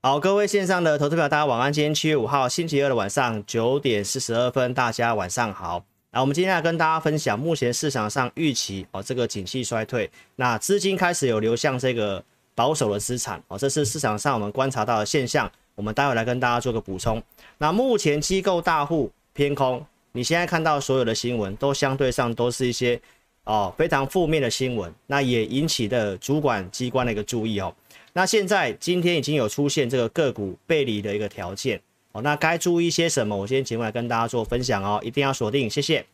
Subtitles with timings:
[0.00, 1.72] 好，各位线上的投资者，大家晚安。
[1.72, 5.84] 今天七月五号星期二的晚上九点四十二分，大家晚上好。
[6.12, 12.22] 那我们今天来跟大家分享，目前市场上预期哦，这个景气衰退，那资金开始有流向这个
[12.54, 15.50] 保守的资产哦，这是市场上我们观察到的现象。
[15.74, 17.20] 我们待会来跟大家做个补充。
[17.58, 23.00] 那目前机构大户偏空，你现在看到所有的新闻都相对上都是一些
[23.42, 27.74] 哦非常负面的新闻，那也引起的主管机关的一个注意哦。
[28.12, 31.80] 那现在今天已经有出现这个个股背离的一个条件
[32.12, 33.36] 哦，那该注意些什么？
[33.36, 36.04] 我今天节目来跟大家做分享哦，一定要锁定，谢谢。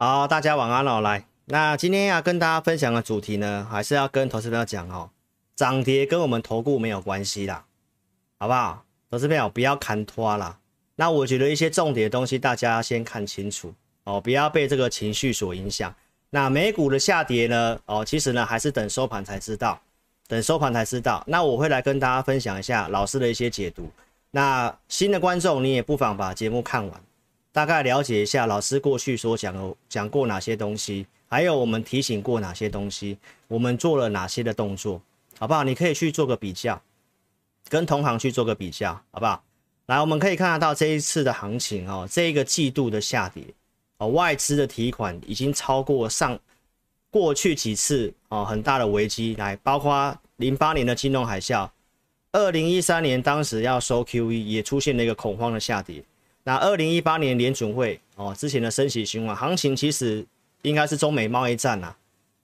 [0.00, 1.00] 好，大家晚安哦。
[1.00, 5.10] 来，那今天要跟大家分享的主题呢，还是要跟投资朋友讲哦，
[5.56, 7.64] 涨跌跟我们投顾没有关系啦，
[8.38, 8.84] 好不好？
[9.10, 10.56] 投资朋友不要看拖啦。
[10.94, 13.74] 那我觉得一些重点的东西，大家先看清楚
[14.04, 15.92] 哦，不要被这个情绪所影响。
[16.30, 19.80] 那美股的下跌呢，哦，其实呢还是等收盘才知道，
[20.28, 21.24] 等收盘才知道。
[21.26, 23.90] 那我会来跟大家分享一下老师的一些解读。
[24.30, 27.00] 那新的观众，你也不妨把节目看完。
[27.52, 33.18] 大概了解一下老师过去所讲的讲过哪些东西，还有我们提醒过哪些东西，
[33.48, 35.00] 我们做了哪些的动作，
[35.38, 35.64] 好不好？
[35.64, 36.80] 你可以去做个比较，
[37.68, 39.42] 跟同行去做个比较，好不好？
[39.86, 43.42] 来，我们可以看得到这一次的行情哦，这一个季度的下跌
[43.96, 46.38] 哦，外资的提款已经超过上
[47.10, 51.68] 过去几次哦很大的危机，来，包括零八年的金融海啸，
[52.32, 56.04] 二零一三年当时要收 QE 也出现了一个恐慌的下跌。
[56.48, 60.24] 那二零一八年联准会哦，之前的升息循环行情其实
[60.62, 61.96] 应该是中美贸易战呐、啊。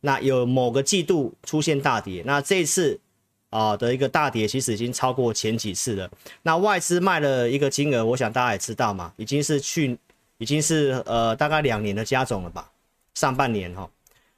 [0.03, 3.01] 那有某个季度出现大跌，那这次
[3.49, 6.11] 啊的一个大跌其实已经超过前几次了。
[6.43, 9.99] 那外资卖了一个金额，我想大家也知道嘛，已经是去
[10.37, 12.71] 已经是呃大概两年的加总了吧，
[13.15, 13.89] 上半年哈。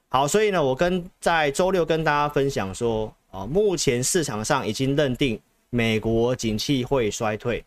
[0.06, 5.40] 好，所以呢，我跟在周六跟大家分享说，哦，目前市场上已经认定
[5.70, 7.64] 美国景气会衰退，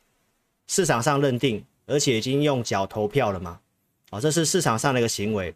[0.68, 1.62] 市场上认定。
[1.90, 3.60] 而且已经用脚投票了嘛？
[4.12, 5.54] 哦，这是市场上的一个行为。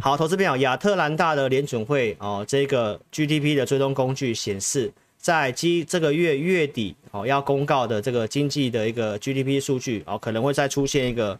[0.00, 11.38] 好，投资朋友，亚特兰大的联准会哦，这个 GDP 的追踪工具显示，在今这个月月底哦要公告的这个经济的一个 GDP 数据哦，可能会再出现一个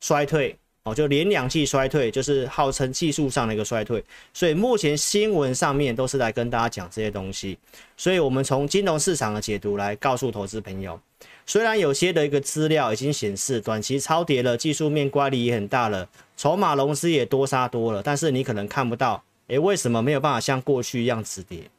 [0.00, 4.02] 衰退哦，就连两季衰退，就是号称技术上的一个衰退。
[4.34, 7.56] 所以目前新闻上面都是来跟大家讲这些东西。
[7.96, 10.98] 所以我们从金融市场的解读来告诉投资朋友。
[11.48, 21.70] 虽然有些的一个资料已经显示短期超跌了，技术面乖离也很大了，筹码融资也多杀多了，但是你可能看不到，诶，为什么没有办法像过去一样止跌？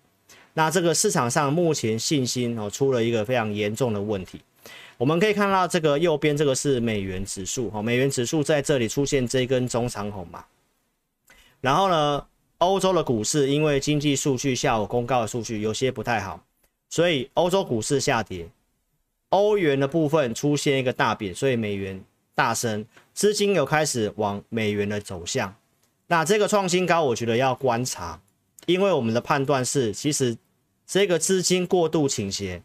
[0.54, 4.42] 那这个市场上目前信心哦出了一个非常严重的问题。
[4.98, 10.46] 我们可以看到这个右边这个是美元指数哦，美元指数在这里出现这根中长红嘛。
[11.60, 12.26] 然后呢，
[12.60, 16.42] 欧洲的股市因为经济数据下午公告的数据有些不太好，
[16.90, 18.48] 所以欧洲股市下跌。
[19.38, 22.04] 欧元的部分出现一个大贬，所以美元
[22.34, 22.84] 大升，
[23.14, 25.54] 资金有开始往美元的走向。
[26.08, 28.20] 那这个创新高，我觉得要观察，
[28.66, 30.36] 因为我们的判断是，其实
[30.88, 32.64] 这个资金过度倾斜，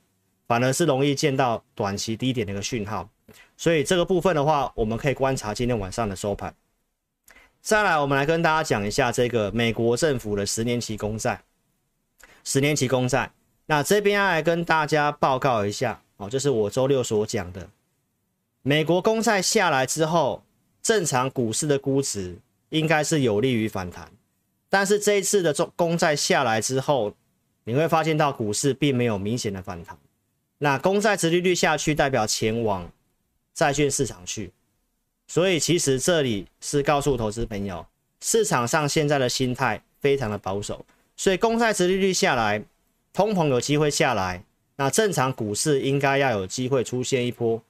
[0.49, 3.07] 反而是容易见到短期低点的一个讯号。
[3.59, 6.55] 所以这个部分的话，我们可以观察今天晚上的收盘。
[7.61, 11.43] 再来，我们来跟大家讲一下这个美国政府的十年期公债，
[12.45, 13.31] 十年期公债。
[13.67, 16.03] 那这边要来跟大家报告一下。
[16.23, 17.69] 哦，这是我周六所讲的，
[18.63, 20.45] 美国公债下来之后，
[20.81, 22.39] 正常股市的估值
[22.69, 24.09] 应该是有利于反弹，
[24.71, 27.13] 但是这一次的中公债下来之后，
[27.65, 29.99] 你会发现到股市并没有明显的反弹。
[30.59, 32.89] 那公债殖利率下去，代表前往
[33.53, 34.53] 债券市场去，
[35.27, 37.85] 所以其实这里是告诉投资朋友，
[38.21, 40.87] 市场上现在的心态非常的保守，
[41.17, 42.63] 所以公债殖利率下来，
[43.13, 44.45] 通膨有机会下来。
[44.83, 47.63] 那正常股市应该要有机会出现一波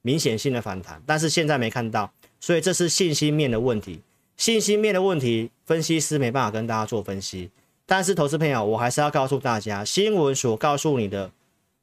[0.00, 4.00] 明显性的反弹，但是现在没看到，所以这是信心面的问题。
[4.38, 7.50] 信心面的问题，分析师没办法跟大家做分析。
[7.84, 11.30] 但是投资朋友，我还是要告诉大家，新闻所告诉你的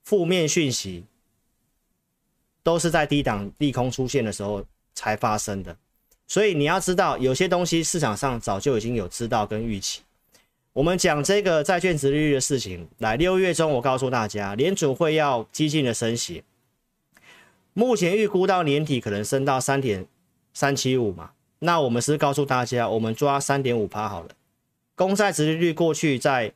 [0.04, 1.04] 负面讯息，
[2.64, 5.78] 都是在低档利空出现的时候才发生的。
[6.28, 10.02] 所以你要知道，有些东西市场上早就已经有知道跟预期。
[10.74, 16.44] 我们讲这个债券殖利率的事情，来六月中，我告诉大家，联准会要激进的升息，
[17.74, 20.06] 目前预估到年底可能升到三点
[20.54, 24.30] 三七五嘛，那我们是告诉大家，我们抓三点五趴好了，
[24.96, 26.54] 公债殖利率过去在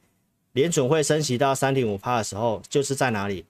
[0.53, 3.43] 联准会升息到三点五趴的时候，就是在哪里？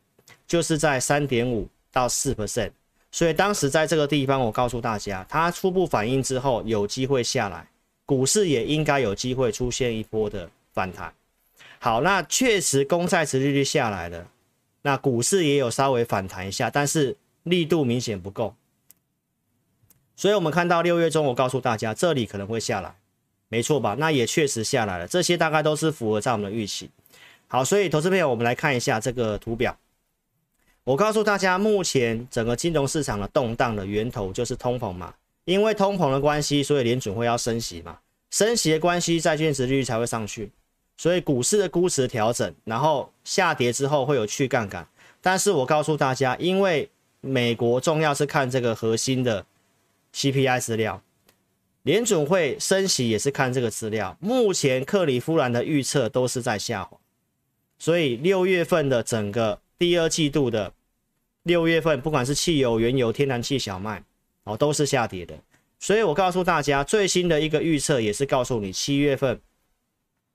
[0.48, 2.72] 就是在三点五到四 percent。
[3.12, 7.68] 所以当时在这个地方，我告诉大家，它初步反应之后有机会下来，
[8.06, 11.14] 股市也应该有机会出现一波的反弹。
[11.80, 14.28] 好，那确实公债殖利率下来了，
[14.84, 18.56] 那股市也有稍微反弹一下，但是力度明显不够。
[20.16, 22.96] 所以我们看到六月中，我告诉大家这里可能会下来。
[23.48, 23.96] 没错吧？
[24.00, 26.90] 那也确实下来了，这些大概都是符合在我们的预期。
[27.48, 29.78] 好，所以投资朋友，我们来看一下这个图表。
[30.84, 35.14] 我告诉大家，目前整个金融市场的动荡的源头就是通膨嘛，
[35.46, 38.00] 因为通膨的关系，所以联准会要升息嘛，
[38.30, 40.52] 升息的关系，债券殖利率才会上去，
[40.98, 44.88] 所以股市的估值调整，然后下跌之后会有去杠杆。
[45.22, 46.90] 但是我告诉大家，因为
[47.22, 49.46] 美国重要是看这个核心的
[50.14, 51.02] CPI 资料。
[51.84, 56.98] 联准会升息也是看这个资料，目前克里夫兰的预测都是在下滑，
[57.78, 60.74] 所以六月份的整个第二季度的
[61.44, 64.04] 六月份，不管是汽油、原油、天然气、小麦，
[64.46, 65.38] 哦，都是下跌的。
[65.78, 69.40] 所以我告诉大家，最新的一个预测也是告诉你，七月份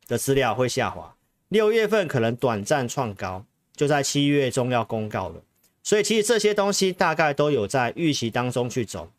[0.06, 1.16] 的资料会下滑，
[1.48, 5.42] 六月份可能短暂创高，就在七月中要公告了。
[5.82, 9.10] 所以其实这些东西大概都有在预期当中去走。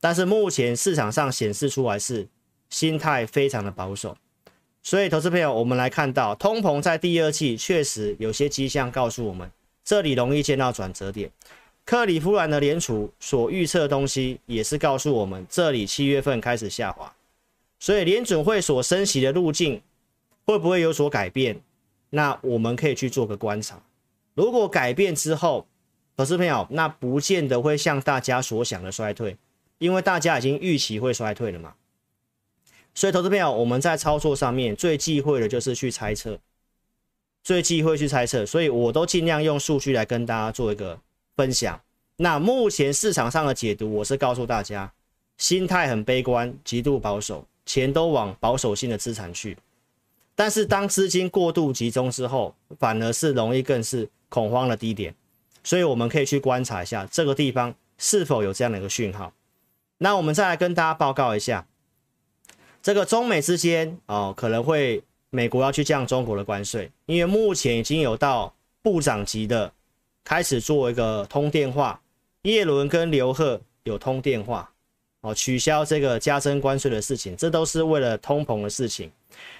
[0.00, 2.28] 但是目前市场上显示出来是
[2.68, 4.16] 心态非常的保守，
[4.82, 9.50] 所以投资朋友，我们来看到通膨在第二季确实有些迹象告诉我们，
[9.82, 11.32] 这里容易见到转折点。
[11.88, 17.10] 克里夫兰的联储所预测的东西也是告诉我们，这里七月份开始下滑，
[17.78, 19.80] 所以联准会所升息的路径
[20.44, 21.58] 会不会有所改变？
[22.10, 23.82] 那我们可以去做个观察。
[24.34, 25.66] 如果改变之后，
[26.14, 29.38] 投资朋友，那不见得会像大家所想的衰退。
[29.78, 31.72] 因为大家已经预期会衰退了嘛，
[32.94, 36.38] 所以投资朋友，我们在操作上面最忌讳的就是去猜测，
[37.42, 40.98] 最忌讳去猜测，所以我都尽量用数据来跟大家做一个
[41.38, 41.80] 分享。
[42.16, 44.92] 那目前市场上的解读，我是告诉大家，
[45.36, 49.56] 心态很悲观，极度保守，钱都往保守性的资产去。
[50.34, 55.14] 但是当资金过度集中之后，反而是容易更是恐慌的低点，
[55.62, 59.32] 所以我们可以去观察一下这个地方是否有这样的一个讯号。
[59.98, 61.68] 那我们再来跟大家报告一下，
[62.82, 68.52] 这个中美之间哦，可能会美国要去降中国的关税，因为目前已经有到
[68.82, 69.72] 部长级的
[70.28, 71.98] 开始做一个通电话，
[72.42, 74.70] 叶伦跟刘鹤有通电话
[75.22, 79.10] 哦，取消这个加征关税的事情，这都是为了通膨的事情。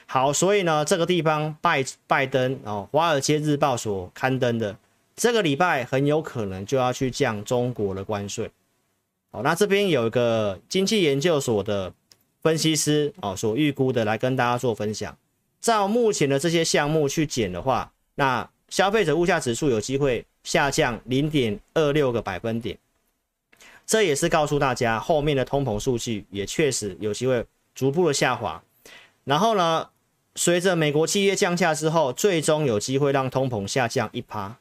[0.04, 4.76] 好，所以呢，这个地方拜拜登哦，华尔街日报所刊登的，
[5.16, 8.50] 这个礼拜很有可能就要去降中国的关税。
[9.30, 11.90] 好，那这边有一个经济研究所的
[12.42, 15.16] 分析师哦，所预估的来跟大家做分享。
[15.62, 22.78] 照目前的这些项目去减的话，那消费者物价指数有机会下降零点二六个百分点。
[23.84, 28.62] 这也是告诉大家，后面的通膨数据也确实有机会逐步的下滑。
[29.24, 29.90] 然后呢，
[30.34, 34.56] 随着美国企业降价之后，最终有机会让通膨下降一趴。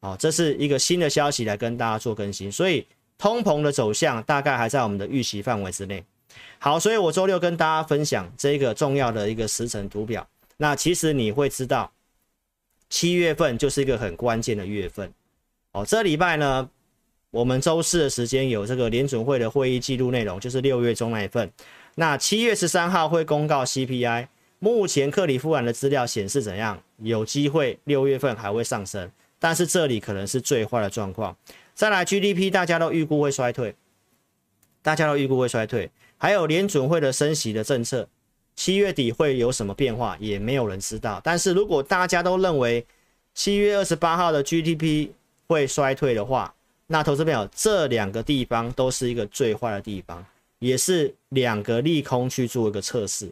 [0.00, 2.86] 好，这是一个新的消息来跟大家做更新，所以。
[3.20, 6.04] 通膨的走向大概还在我们的预期范围之内。
[6.60, 10.24] 好，所以我周六跟大家分享这一个重要的一个时程图表。
[10.56, 11.90] 那其实你会知道，
[12.90, 15.12] 七月份就是一个很关键的月份。
[15.72, 16.68] 哦，这礼拜呢，
[17.30, 21.50] 我们周四的时间有这个联准会的会议记录内容，就是六月中那一份。
[21.96, 24.28] 那七月十三号会公告 CPI，
[24.58, 26.82] 目前克里夫兰的资料显示怎样？
[27.02, 31.36] 有机会六月份还会上升，但是这里可能是最坏的状况。
[31.74, 33.76] 再来 GDP，大家都预估会衰退，
[34.82, 35.90] 大家都预估会衰退。
[36.16, 38.08] 还有联准会的升息的政策，
[38.58, 41.20] 七月底会有什么变化，也没有人知道。
[41.22, 42.84] 但是如果大家都认为
[43.32, 45.10] 七月二十八号的 GDP
[45.46, 46.52] 会衰退的话，
[46.88, 50.26] 那投资朋友这两个地方都是一个最坏的地方，
[50.58, 53.30] 也是两个利空去做一个测试。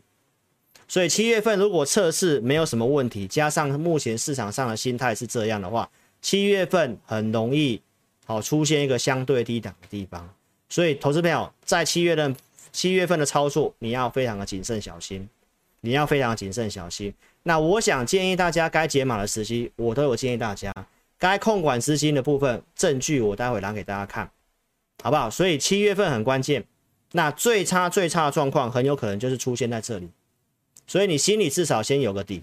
[0.86, 5.90] 所以七月份如果测试没有什么问题，加上目前市场上的心态是这样的话，
[6.22, 7.82] 七月份很容易。
[8.26, 10.32] 好，出现一个相对低档的地方，
[10.68, 12.32] 所以投资朋友在七月的
[12.76, 15.26] 七月份的操作，你要非常的谨慎小心，
[15.80, 17.10] 你要非常谨慎小心。
[17.42, 20.70] 那我想建议大家该解码的时机，我都有建议大家，
[21.16, 24.30] 该控管资金的部分证据，我待会拿给大家看，
[25.02, 25.30] 好不好？
[25.30, 26.66] 所以七月份很关键，
[27.12, 30.10] 那最差最差的状况很有可能就是出现在这里，
[30.86, 32.42] 所以你心里至少先有个底。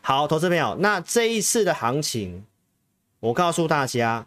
[0.00, 2.46] 好，投资朋友，那这一次的行情，
[3.20, 4.26] 我告诉大家。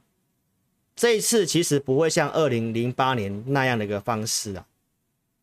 [0.97, 4.65] 这一次其实不会像二零零八年那样的一个方式啊，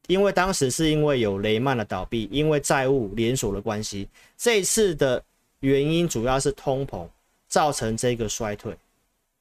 [0.07, 5.23] 因为当时是因为有雷曼的倒闭，因为债务连锁的关系，这一次的
[5.61, 7.07] 原因主要是通膨
[7.49, 8.77] 造成这个衰退。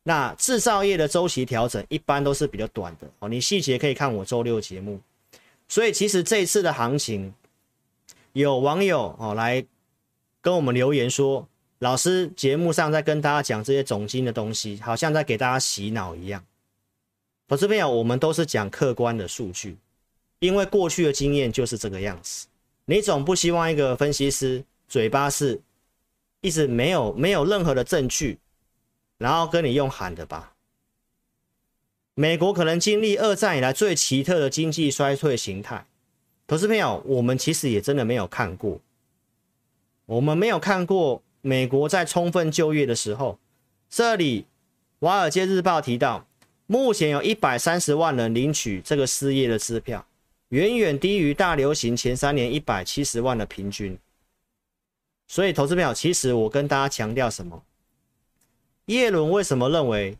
[0.03, 4.99] 那制造业的周期调整一般都是比较短的哦，你细节可以看我周六节目。
[5.67, 7.33] 所以其实这一次的行情，
[8.33, 9.63] 有网友哦来
[10.41, 11.47] 跟我们留言说，
[11.79, 16.43] 老师节目上在跟大家讲这些总经的东西，好像在给大家洗脑一样。
[17.47, 19.77] 我这边我们都是讲客观的数据，
[20.41, 22.45] 因为过去的经验就是这个样子。
[22.83, 25.61] 你总不希望一个分析师嘴巴是
[26.41, 28.37] 一直没有没有任何的证据。
[29.17, 30.53] 然后跟你用喊的吧。
[32.15, 35.85] 美国可能经历二战以来最奇特的经济衰退形态，
[36.47, 38.79] 投资朋友，我们其实也真的没有看过，
[40.07, 43.37] 我们没有看过美国在充分就业的时候，
[43.91, 44.41] 这里
[44.99, 46.25] 《华尔街日报》提到，
[46.65, 50.03] 目前有一百三十万人领取这个失业的支票，
[50.51, 53.97] 远远低于大流行前三年一百七十万的平均。
[55.27, 57.63] 所以，投资朋友，其实我跟大家强调什么？
[58.87, 60.17] 耶伦为什么认为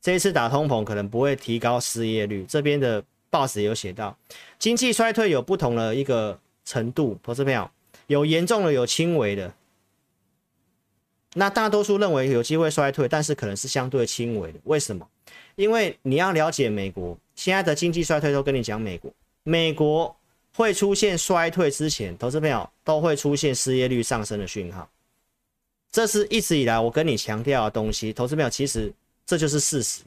[0.00, 2.46] 这一次打通膨可能不会提高失业率？
[2.48, 4.16] 这边的报纸有写到，
[4.58, 7.70] 经济衰退有不同的一个程度，投资朋友
[8.06, 9.52] 有严重的，有轻微的。
[11.34, 14.58] 那大多数认为有机会衰退，但是可能是相对轻微的。
[14.64, 15.06] 为什么？
[15.56, 19.12] 因为你要了解美国现在的经济衰退，都跟你讲美国，
[19.48, 20.14] 美国
[20.52, 24.86] 会出现衰退之前，投资朋友都会出现失业率上升的讯号。
[25.90, 28.92] 这是一直以来我跟你强调的东西，投资朋友，其实
[29.24, 30.02] 这就是事实，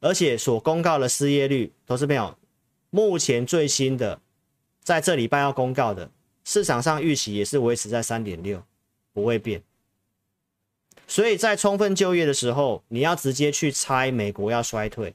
[0.00, 2.36] 而且所公告的失业率，投资朋友，
[2.90, 4.20] 目前最新的，
[4.82, 6.10] 在这礼拜要公告的，
[6.44, 8.62] 市场上预期也是维持在三点六，
[9.14, 9.62] 不会变。
[11.06, 15.14] 所以在充分就业的时候，你要直接去猜美国要衰退，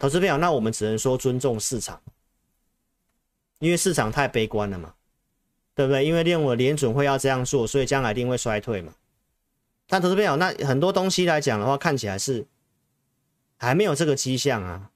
[0.00, 2.00] 投资朋友，那我们只能说尊重市场，
[3.60, 4.94] 因为市场太悲观了嘛。
[5.72, 6.04] 对不对？
[6.04, 8.92] 因为认为联准会要这样做，所以将来一定会衰退嘛。
[9.86, 12.44] 但投资朋友，那很多东西来讲的话，看起来是
[13.56, 14.90] 还没有这个迹象啊，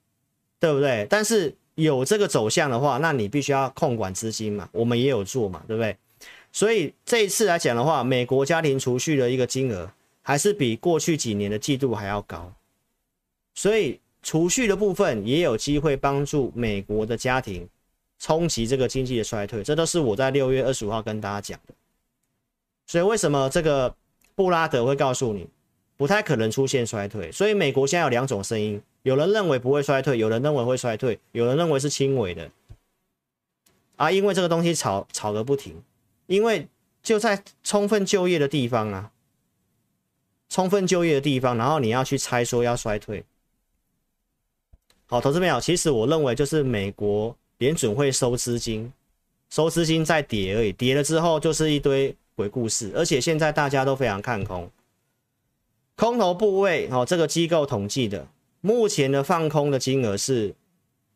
[0.59, 1.07] 对不对？
[1.09, 4.69] 但是有这个走向的话，那你必须要控管资金嘛。
[4.73, 5.97] 我们也有做嘛，对不对？
[6.53, 12.53] 所以这一次来讲的话，美国家庭储蓄的一个金额还是比过去几年的季度还要高，
[13.55, 17.69] 所以储蓄的部分也有机会帮助美国的家庭。
[18.17, 21.75] 冲击这个经济的衰退，这都是我在六月二十五号跟大家讲的。
[22.87, 23.95] 所以为什么这个
[24.35, 25.47] 布拉德会告诉你
[25.99, 27.31] 不太可能出现衰退？
[27.33, 32.51] 所以美国现在有两种声音，有人认为不会衰退，有人认为会衰退，有人认为是轻微的。
[33.97, 35.83] 啊，因为这个东西吵吵个不停，
[36.27, 36.67] 因为
[37.03, 39.11] 就在充分就业的地方啊，
[40.49, 43.23] 充分就业的地方，然后你要去猜说要衰退。
[45.07, 47.37] 好，投资朋友，其实我认为就是美国。
[47.59, 48.93] 联准会收资金，
[49.49, 52.93] 收资金再跌而已，跌了之后就是一堆鬼故事。
[52.97, 54.69] 而且现在大家都非常看空，
[55.95, 58.27] 空头部位哦，这个机构统计的，
[58.61, 60.53] 目前的放空的金额是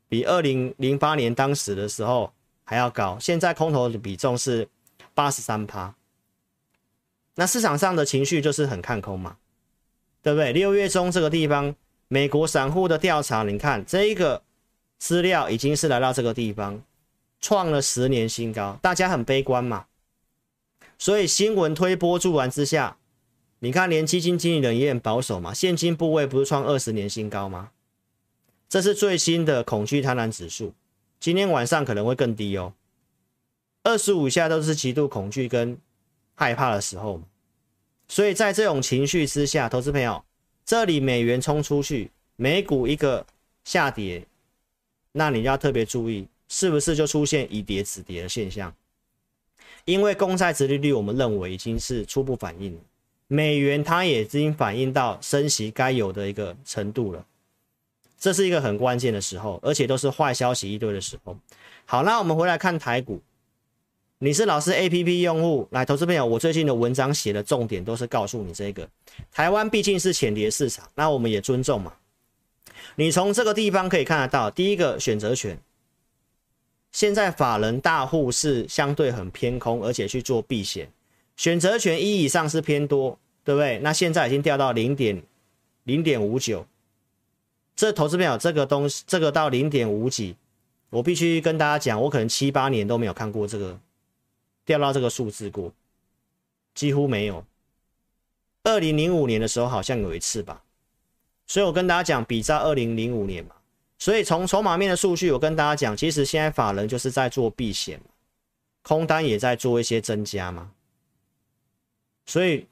[0.09, 3.19] 比二零零八年当时的时候还要高。
[3.21, 4.67] 现在空头的比重是
[5.13, 5.93] 八十三趴，
[7.35, 9.37] 那市场上的情绪就是很看空嘛，
[10.23, 10.53] 对不对？
[10.53, 11.75] 六月中这个地方，
[12.09, 14.43] 美国散户的调查，你看这一个。
[15.01, 16.83] 资料已经是来到这个地方，
[17.41, 19.87] 创了十年新高，大家很悲观嘛。
[20.99, 22.97] 所以新闻推波助澜之下，
[23.61, 27.71] 你看连基金经理人也很保守嘛，现金部位不是创二十年新高吗？
[28.69, 30.75] 这是最新的恐惧贪婪指数，
[31.21, 32.75] 今天晚上可能会更低哦。
[33.85, 35.79] 二十五下都是极度恐惧跟
[36.35, 37.23] 害怕的时候，
[38.09, 40.25] 所以在这种情绪之下，投资朋友，
[40.69, 43.25] 这里美元冲出去，美股一个
[43.65, 44.23] 下跌。
[45.13, 48.71] 那你要特别注意，是不是就出现以跌止跌的现象？
[49.87, 52.79] 因为公债殖利率，我们认为已经是初步反应，
[53.29, 57.25] 美元它已经反映到升息该有的一个程度了。
[58.19, 61.35] 这是一个很关键的时候，而且都是坏消息一堆的时候。
[61.87, 63.23] 好，那我们回来看台股，
[64.21, 68.89] 你是老师 APP 用户，来，投资朋友，我最近的文章写的重点都是告诉你这个，
[69.31, 71.93] 台湾毕竟是浅碟市场，那我们也尊重嘛。
[72.97, 75.57] 你从这个地方可以看得到，第一个选择权，
[76.91, 80.91] 现在法人大户是相对很偏空，而且去做避险，
[81.37, 83.79] 选择权一以上是偏多，对不对？
[83.79, 85.23] 那现在已经掉到零点
[85.85, 86.67] 零点五九，
[87.77, 90.35] 这投资朋友这个东西，这个到零点五几，
[90.91, 93.79] 我必须跟大家讲，我可能七八年都没有看过这个
[94.69, 95.73] 掉到这个数字过，
[96.75, 97.43] 几乎没有。
[98.65, 100.63] 二零零五年的时候好像有一次吧。
[101.47, 103.55] 所以我跟大家讲，比照二零零五年嘛，
[103.99, 107.99] 所以从筹码面的数据，我跟大家讲，其实现在法人就是在做避险，
[108.83, 110.71] 空单也在做一些增加嘛。
[112.27, 112.67] 所以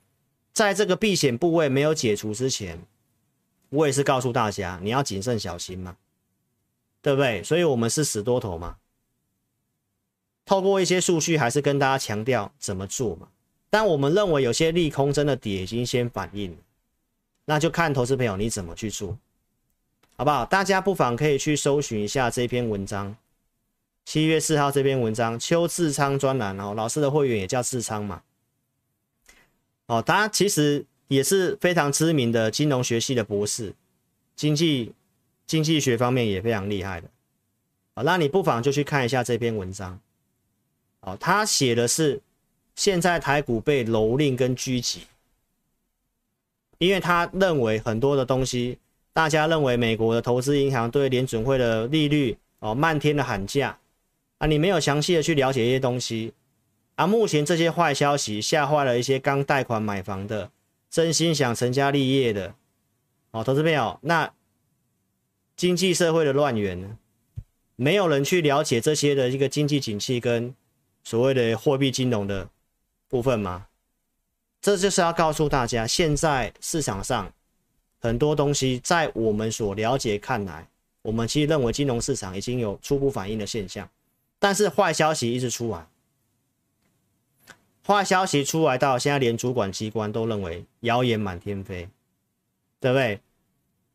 [0.52, 2.78] 在这个避险部位没有解除之前，
[3.70, 5.96] 我也是告诉大家，你要谨慎小心嘛，
[7.00, 7.42] 对不对？
[7.42, 8.76] 所以我们是死多头嘛。
[10.46, 13.28] 透过一些数据，还是跟大家强调怎么做嘛。
[13.68, 16.56] 但我们认为有些利空真的底已经先反应，
[17.44, 19.18] 那就看投资朋友你怎么去做，
[20.16, 20.46] 好不好？
[20.46, 23.16] 大家不妨可以去搜寻一下这篇文章，
[24.04, 28.22] 七月四号这篇文章，邱志昌专栏哦，老师的会员也叫志昌嘛。
[29.86, 33.74] 哦，他其实也是非常知名的金融学系的博士，
[34.36, 34.92] 经济
[35.44, 37.10] 经济学方面也非常厉害的。
[37.94, 40.00] 好，那你不妨就去看一下这篇文章。
[41.06, 42.20] 哦，他写的是
[42.74, 45.02] 现在台股被蹂躏跟狙击，
[46.78, 48.76] 因为他认为很多的东西，
[49.12, 53.78] 大家认为美国的投资银行对联准会的利率哦漫天的喊价
[54.38, 56.34] 啊，你没有详细的去了解一些东西
[56.96, 60.50] 啊，目前这些坏消息吓坏了一些刚贷款买房的，
[60.90, 62.52] 真心想成家立业的
[63.30, 64.32] 哦，投资朋友，那
[65.54, 66.98] 经济社会的乱源呢，
[67.76, 70.52] 没有人去了解这些的一个经济景气跟。
[71.06, 72.50] 所谓的货币金融的
[73.06, 73.68] 部分吗？
[74.60, 77.32] 这就是要告诉大家，现在市场上
[78.00, 80.66] 很多东西，在我们所了解看来，
[81.02, 83.88] 我们其实认为金融市场已经有初步反应的现象，
[84.40, 85.86] 但是坏消息一直出来，
[87.86, 91.88] 坏消息出来到现在，连主管机关都认为谣言满天飞，
[92.80, 93.20] 对不对？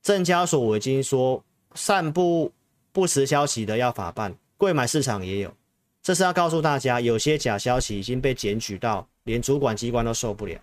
[0.02, 1.44] 证交所我已经说，
[1.76, 2.54] 散布
[2.94, 5.54] 不实消息的要法办，柜买市场也有。
[6.12, 10.60] 这是要告诉大家，有些假消息已经被检举到，连主管机关都受不了。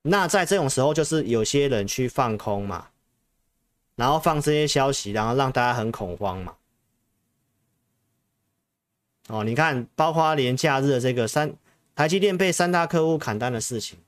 [0.00, 2.88] 那在这种时候，就是有些人去放空嘛，
[3.94, 6.56] 然后放这些消息，然后让大家很恐慌嘛。
[9.28, 11.54] 哦，你看，包括连假日的这个三
[11.94, 13.98] 台积电被三大客户砍单的事情，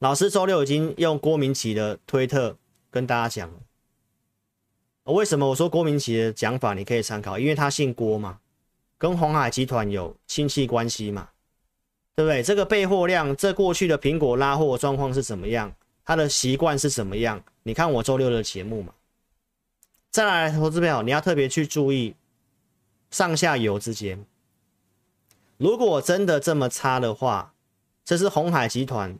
[0.00, 2.56] 老师周六已经用郭明錤的推特
[2.90, 3.48] 跟大家讲。
[5.14, 7.38] 为什么我说郭明奇的讲法你可以参考？
[7.38, 8.38] 因为他姓郭嘛，
[8.98, 11.28] 跟鸿海集团有亲戚关系嘛，
[12.14, 12.42] 对不对？
[12.42, 15.72] 这个备货量，这过去的苹果拉货状况是怎么样？
[16.04, 17.42] 他的习惯是怎么样？
[17.62, 18.92] 你看我周六的节目嘛。
[20.10, 22.14] 再来，投资朋友，你要特别去注意
[23.10, 24.24] 上下游之间，
[25.56, 27.54] 如果真的这么差的话，
[28.04, 29.18] 这是鸿海集团，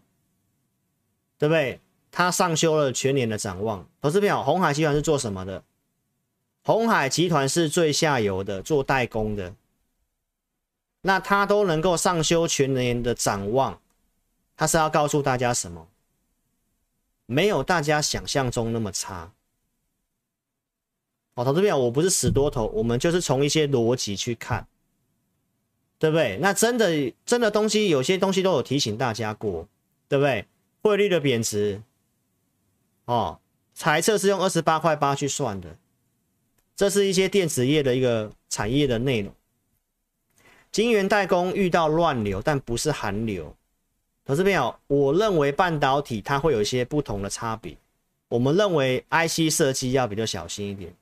[1.39, 1.81] 对不对？
[2.11, 3.87] 他上修了全年的展望。
[4.01, 5.63] 投资朋友，鸿海集团是做什么的？
[6.67, 9.55] 鸿海集团是最下游的，做代工的，
[11.03, 13.81] 那他都能够上修全年的展望，
[14.57, 15.87] 他是要告诉大家什么？
[17.27, 19.31] 没有大家想象中那么差。
[21.35, 24.67] 哦，投资朋友，我不是死多头，我们就是从一些逻辑去看，
[26.01, 26.37] 对不对？
[26.43, 29.69] 那真的真的东西，有些东西都有提醒大家过，
[30.09, 30.45] 对不对？
[30.83, 31.81] 汇率的贬值，
[33.05, 33.39] 哦，
[33.73, 35.77] 财测是用二十八块八去算的。
[36.77, 39.35] 这是一些电子业的一个产业的内容，
[40.71, 43.57] 晶圆代工遇到乱流，但不是寒流。
[44.27, 47.77] 投资朋友，我认为半导体它会有一些不同的差别。
[48.29, 50.93] 我们认为 IC 设计要比较小心一点，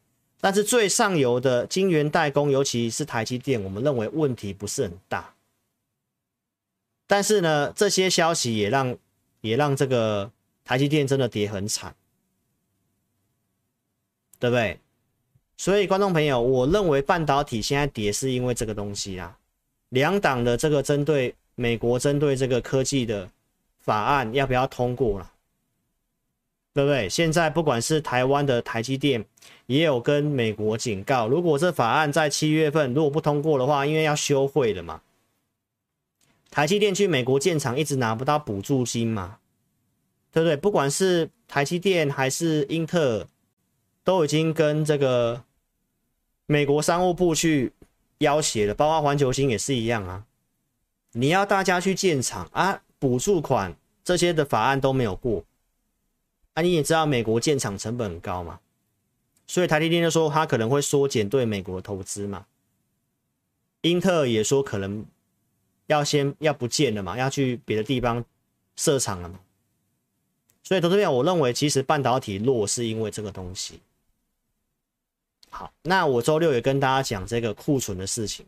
[0.40, 5.34] 但是最上游的晶圆代工，尤其是台积电，我们认为问题不是很大。
[7.06, 8.96] 但是呢，这些消息也让
[9.40, 10.30] 也让这个
[10.64, 11.96] 台积电真的跌很惨，
[14.38, 14.78] 对不对？
[15.56, 19.38] 所以，观众朋友，我认为半导体现在跌是因为这个东西啊。
[19.90, 23.28] 两党的这个针对美国针对这个科技的
[23.78, 25.30] 法案要不要通过了？
[26.72, 27.08] 对不对？
[27.08, 29.24] 现在不管是台湾的台积电，
[29.66, 35.00] 也有跟美国警告，如果这法案在七月份如果不通过的话，因为要休会的嘛，
[36.50, 39.38] 台积电去美国建厂一直拿不到补助金嘛，
[40.32, 40.56] 对不对？
[40.56, 43.26] 不管是台积电还是英特尔。
[44.04, 45.42] 都已经跟这个
[46.46, 47.72] 美国商务部去
[48.18, 50.24] 要挟了，包括环球星也是一样啊。
[51.12, 55.42] 你要大家去建厂啊，补助款这些的法案都没有过。
[56.52, 58.60] 啊，你也知道美国建厂成本很高嘛，
[59.46, 62.46] 所以台积电就说他可能会缩减对美国投资嘛。
[63.80, 65.04] 英特尔也说可能
[65.86, 68.24] 要先要不见了嘛，要去别的地方
[68.76, 69.40] 设厂了嘛。
[70.62, 73.80] 所以投资朋友，我认为其实半导体弱是因为这个东西。
[75.54, 78.44] 好，那我周六也跟大家讲这个库存的事情。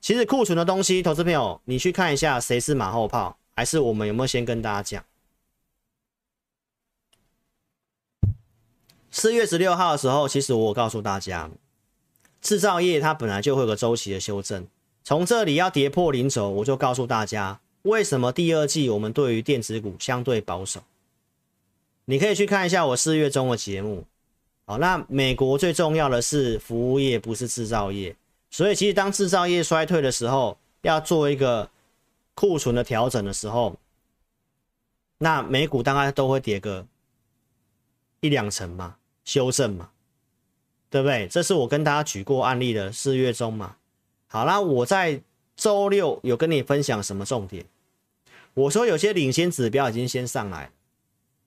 [0.00, 5.04] 其实库存的东西，投资朋友，你去看一下，谁是马后炮，还是我们有没有先跟大家讲？
[9.12, 11.48] 四月十六号的时候，其实我告诉大家，
[12.42, 14.66] 制造业它本来就会有个周期的修正，
[15.04, 20.82] 从这里要跌破零轴，我就告诉大家为什么第二季我们对于电子股相对保守。
[22.06, 24.04] 你可以去看一下我四月中的节目。
[24.70, 28.14] 好，那美国最重要的是服务业，不是制造业。
[28.52, 31.68] 所以其实当制造业衰退的时候，要做一个
[32.36, 33.76] 库存的调整的时候，
[35.18, 36.86] 那美股大概都会跌个
[38.20, 38.94] 一两成嘛。
[39.24, 39.90] 修正嘛，
[40.88, 41.26] 对不对？
[41.26, 43.74] 这是我跟大家举过案例的四月中嘛。
[44.28, 45.20] 好啦，我在
[45.56, 47.66] 周六有跟你分享什么重点？
[48.54, 50.70] 我说有些领先指标已经先上来，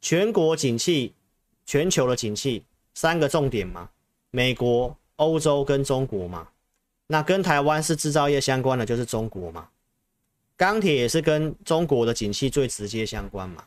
[0.02, 1.14] 全国景气、
[1.66, 3.90] 全球的景气三个重点嘛，
[4.32, 6.48] 美国、欧洲跟中国嘛。
[7.08, 9.70] 那跟台湾是制造业相关的就是中国嘛，
[10.56, 13.64] 钢铁也是跟中国的景气最直接相关嘛。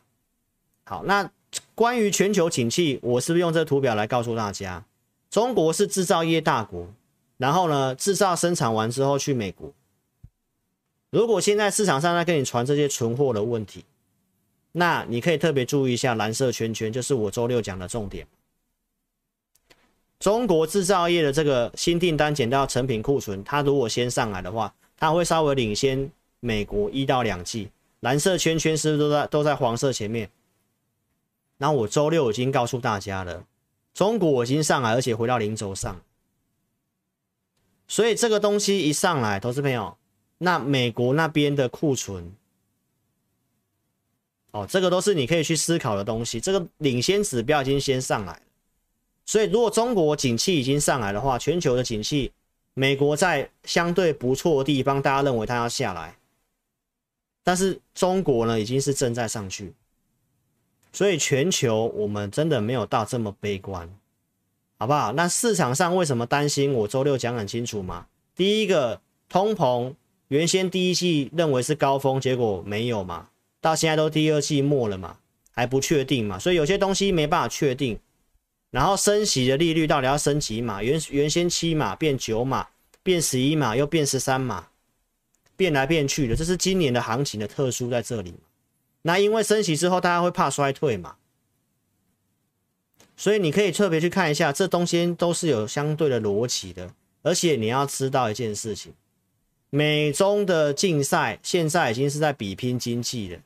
[0.85, 1.31] 好，那。
[1.75, 4.85] 关于全球景气，我是不是用这图表来告诉大家？
[5.31, 6.89] 中国是制造业大国，
[7.39, 9.73] 然后呢，制造生产完之后去美国。
[11.11, 13.85] 如果现在市场上在跟你传这些存货的问题，
[14.73, 18.27] 那你可以特别注意一下蓝色圈圈，就是我周六讲的重点。
[20.19, 27.71] 中国制造业的这个新订单减到成品库存，它如果先上来的话，它会稍微领先美国一到两季。
[28.01, 30.31] 蓝色圈圈是不是都在都在黄色前面？
[31.59, 33.45] 那我周六已经告诉大家了，
[33.95, 36.01] 中国已经上来，而且回到零轴上，
[37.89, 39.97] 所以这个东西一上来，投资朋友，
[40.39, 42.33] 那美国那边的库存，
[44.51, 46.39] 哦，这个都是你可以去思考的东西。
[46.39, 48.43] 这个领先指标已经先上来，
[49.27, 52.31] 所以如果中国景气已经上来的话，全球的景气，
[52.75, 56.17] 美国在相对不错的地方，大家认为它要下来，
[57.43, 59.75] 但是中国呢，已经是正在上去。
[60.93, 63.93] 所以全球我们真的没有到这么悲观，
[64.79, 65.13] 好不好？
[65.13, 66.73] 那市场上为什么担心？
[66.73, 68.07] 我周六讲很清楚嘛。
[68.35, 69.93] 第一个，通膨
[70.29, 73.29] 原先第一季认为是高峰，结果没有嘛，
[73.61, 75.19] 到现在都第二季末了嘛，
[75.51, 77.99] 还不确定嘛，所以有些东西没办法确定。
[78.71, 80.83] 然后升息的利率到底要升几码？
[80.83, 82.69] 原原先七码变九码，
[83.03, 84.69] 变十一码，又变十三码，
[85.57, 88.35] 变来变去的，这是今年的行情的特殊在这里。
[89.03, 91.17] 那因为升息之后，大家会怕衰退嘛，
[93.17, 96.93] 所以你可以特别去看一下，这东西都是有相对的逻辑的。
[97.23, 98.93] 而且你要知道一件事情，
[99.71, 103.41] 美中的竞赛现在已经是在比拼经济了。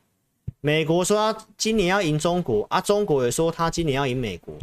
[0.59, 4.53] 美国说他今年要赢中国啊，中国也说他今年要赢美国。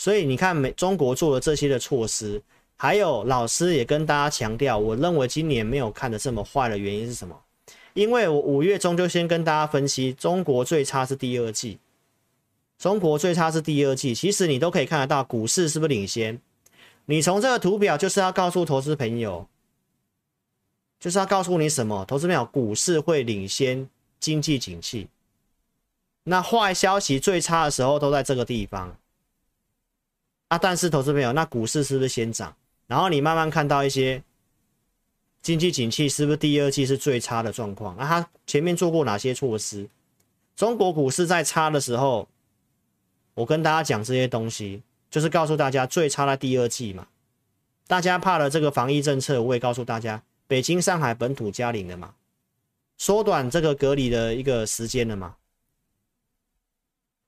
[0.00, 2.40] 所以你看美中国做了这些的措施，
[2.74, 7.38] 还有老师也跟大家强调，我认为今年没有看的这么坏的原因是什么？
[7.92, 11.78] 因为我五月中就先跟大家分析，中国最差是第二季，
[12.78, 14.14] 中国最差是第二季。
[14.14, 16.40] 其实你都可以看得到，股市是不是领先？
[17.04, 19.46] 你从这个图表就是要告诉投资朋友，
[20.98, 22.06] 就是要告诉你什么？
[22.06, 23.86] 投资朋友，股市会领先
[24.18, 25.08] 经济景气。
[26.24, 28.96] 那坏消息最差的时候都在这个地方
[30.50, 30.58] 啊。
[30.58, 32.54] 但是投资朋友，那股市是不是先涨？
[32.86, 34.22] 然后你慢慢看到一些。
[35.42, 37.96] 经济景气是不是第二季是最差的状况？
[37.96, 39.88] 那他前面做过哪些措施？
[40.54, 42.28] 中国股市在差的时候，
[43.32, 47.08] 我跟大家讲这些东西，就是告诉大家最差的第二季嘛。
[47.86, 52.12] 大家怕了这个防疫政策，我也告诉大家，北京、上海本土加零了嘛，
[52.98, 55.36] 缩短这个隔离的一个时间了嘛。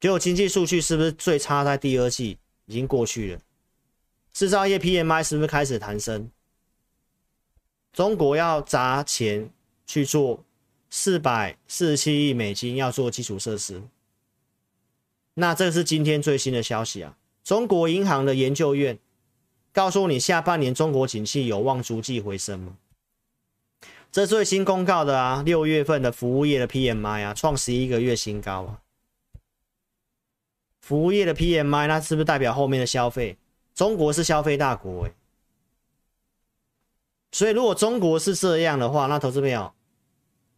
[0.01, 3.41] 结果经济数据是不是最差在第二季已经过去了？
[4.33, 6.31] 制造业 PMI 是不是开始弹升？
[7.93, 9.51] 中国要砸钱
[9.87, 10.45] 去做
[10.89, 13.83] 四百四十七亿美金，要做基础设施。
[15.35, 17.17] 那这是今天最新的消息啊！
[17.43, 18.99] 中国银行的研究院
[19.73, 22.77] 告诉你，下半年中国景气有望逐季回升吗？
[24.11, 28.82] 这最新公告的啊，六月份的服务业的 PMI 啊，创十一个月新高啊！
[30.93, 33.39] 服务业的 PMI，那是不是代表后面的消费？
[33.75, 35.13] 中国是消费大国欸。
[37.31, 39.73] 所以，如果中国是这样的话，那投资朋友，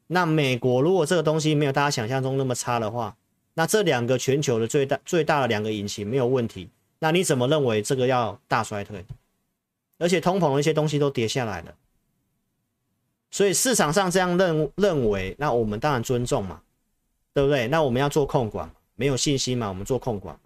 [0.08, 3.16] 那美国如果这个东西没有大家想象中那么差的话，
[3.54, 6.68] 那这两个全球的最大最大的两个引擎没有问题，
[6.98, 9.04] 那你怎么认为这个要大衰退？
[9.98, 11.72] 而且通膨的一些东西都跌下来了，
[13.30, 16.60] 所以市场上这样认认为，那我们当然尊重嘛，
[17.32, 17.68] 对不对？
[17.68, 20.38] 那我们要做控管，没有信心嘛，我们做控管。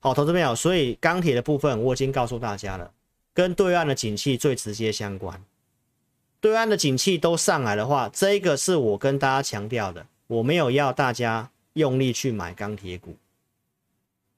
[0.00, 2.92] 好，投资朋友，所以钢铁的部分我已经告诉大家了。
[3.34, 5.42] 跟对岸的景气最直接相关，
[6.38, 13.16] 对岸的景气都上来的话，这个是我跟大家强调的，我没有要大家用力去买钢铁股，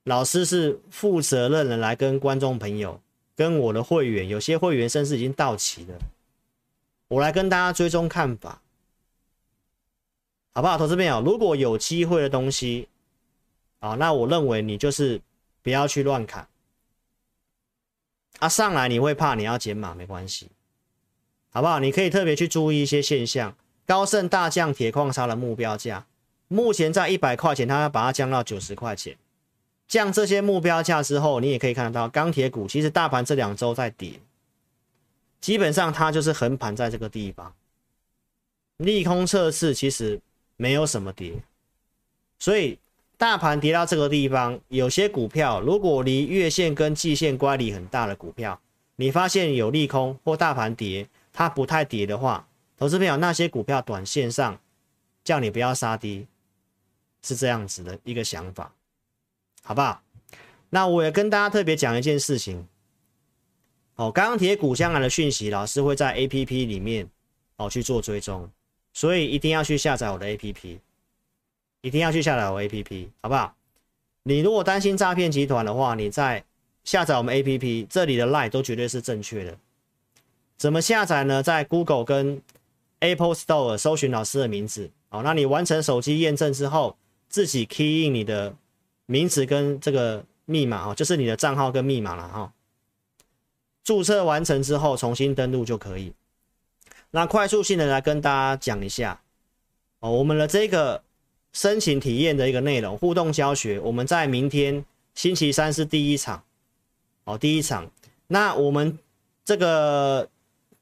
[0.05, 3.01] 老师是负责任的来跟观众朋友、
[3.35, 5.99] 跟我的会员，有些会员甚至已经到期了，
[7.09, 8.62] 我来跟大家追踪看法，
[10.54, 10.78] 好不好？
[10.78, 12.88] 投资朋友，如果有机会的东西，
[13.80, 15.20] 啊，那我认为你就是
[15.62, 16.46] 不要去乱砍。
[18.38, 20.48] 啊，上来你会怕，你要减码没关系，
[21.50, 21.80] 好不好？
[21.80, 23.56] 你可以特别去注意一些现象。
[23.84, 26.06] 高盛大降铁矿砂的目标价，
[26.46, 29.18] 目前在一百块钱，它要把它降到九十块钱。
[29.88, 34.20] 降这些目标价之后，你也可以看得到钢铁股其实大盘这两周在跌，
[35.40, 37.54] 基本上它就是横盘在这个地方，
[38.78, 40.18] 利空测试其实
[40.56, 41.34] 没有什么跌，
[42.38, 42.78] 所以
[43.16, 48.60] 大盘跌到这个地方，有些股票如果离月线跟季线乖离很大的股票，
[48.96, 54.60] 你发现有利空或大盘跌，它不太跌的话，投资朋友那些股票短线上
[55.22, 56.26] 叫你不要杀低，
[57.22, 58.72] 是这样子的一个想法。
[59.62, 60.02] 好不好？
[60.68, 62.68] 那我也跟大家特别讲一件事情。
[63.96, 67.08] 哦，钢铁股将来的讯息，老师会在 APP 里面
[67.56, 68.50] 哦去做追踪，
[68.94, 70.78] 所以一定要去下载我的 APP，
[71.83, 73.54] 一定要去下载我 APP，好不好？
[74.22, 76.42] 你如果担心诈骗集团的话，你在
[76.85, 79.59] 下载我们 APP，这里的 LINE 都绝对是正确的。
[80.57, 81.42] 怎么下载呢？
[81.42, 82.40] 在 Google 跟
[83.00, 86.96] Apple Store 搜寻老师的名字，好，那你完成手机验证之后，
[87.28, 88.54] 自己 key in 你的。
[89.07, 92.50] 名字跟这个密码哦，就是你的账号跟密码了哈。
[93.83, 96.11] 注册完成之后，重新登录就可以。
[97.14, 99.20] 那快速性的来跟大家讲一下
[100.00, 101.00] 哦，我们的这个
[101.53, 106.42] 申请体验的一个内容，互动教学，我们在明天星期三是第一场
[107.22, 107.88] 哦，第一场。
[108.27, 108.98] 那我们
[109.44, 110.29] 这个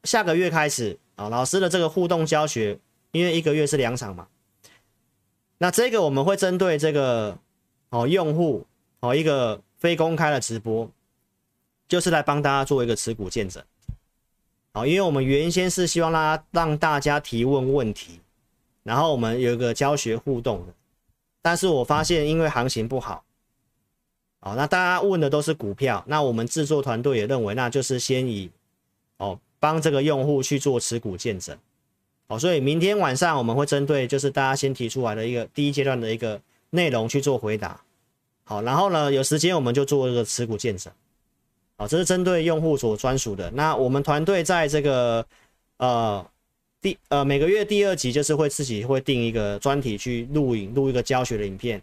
[0.05, 2.79] 下个月开始啊，老师的这个互动教学，
[3.11, 4.27] 因为一个月是两场嘛，
[5.59, 7.37] 那这个我们会针对这个。
[7.89, 8.65] 哦，用户
[9.01, 10.89] 哦，一个非公开的直播，
[11.87, 13.63] 就是来帮大家做一个持股见证。
[14.73, 18.19] 好，因为我们原先是希望大家让大家提问问题，
[18.83, 20.73] 然后我们有一个教学互动的，
[21.41, 23.23] 但是我发现因为行情不好，
[24.41, 28.49] 哦，那大家问的都是股票，那我们制作团队也认为，那就是先以
[29.17, 31.57] 哦帮这个用户去做持股见证。
[32.27, 36.41] 哦，所以明天晚上我们会针对就是大家先提出来的一个第一阶段的一个。
[36.75, 37.79] 内容去做回答，
[38.45, 40.91] 好，然后呢，有时间我们就做这个持股见证，
[41.77, 43.49] 好，这是针对用户所专属的。
[43.51, 45.25] 那我们团队在这个
[45.77, 46.25] 呃
[46.81, 51.81] 第呃每个月第二集就是会自己会定一个专题去录影录一个教学的影片，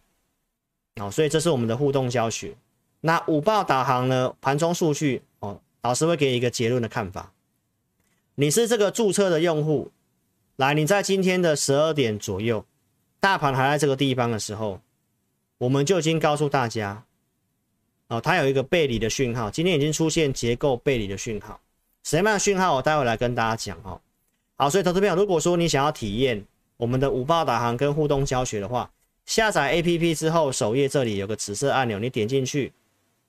[0.96, 2.54] 好，所以这是我们的互动教学。
[3.00, 7.32] 那五报导航呢，盘中数据哦，老师会给你一个结论的看法。
[8.36, 9.90] 你是这个注册的用户，
[10.56, 12.64] 来，你在今天的十二点左右。
[13.18, 14.80] 大盘还在这个地方的时候，
[15.58, 17.04] 我们就已经告诉大家，
[18.10, 21.58] 哦，它有一个背离的讯号，今天已经出现结构背离的讯号，
[22.02, 22.74] 什么样的讯号？
[22.74, 24.00] 我待会来跟大家讲哦。
[24.56, 26.44] 好，所以投资朋友，如果说你想要体验
[26.76, 28.90] 我们的五报导航跟互动教学的话，
[29.26, 32.72] 下载 APP 之后，首页这里有个紫色按钮，你点进去，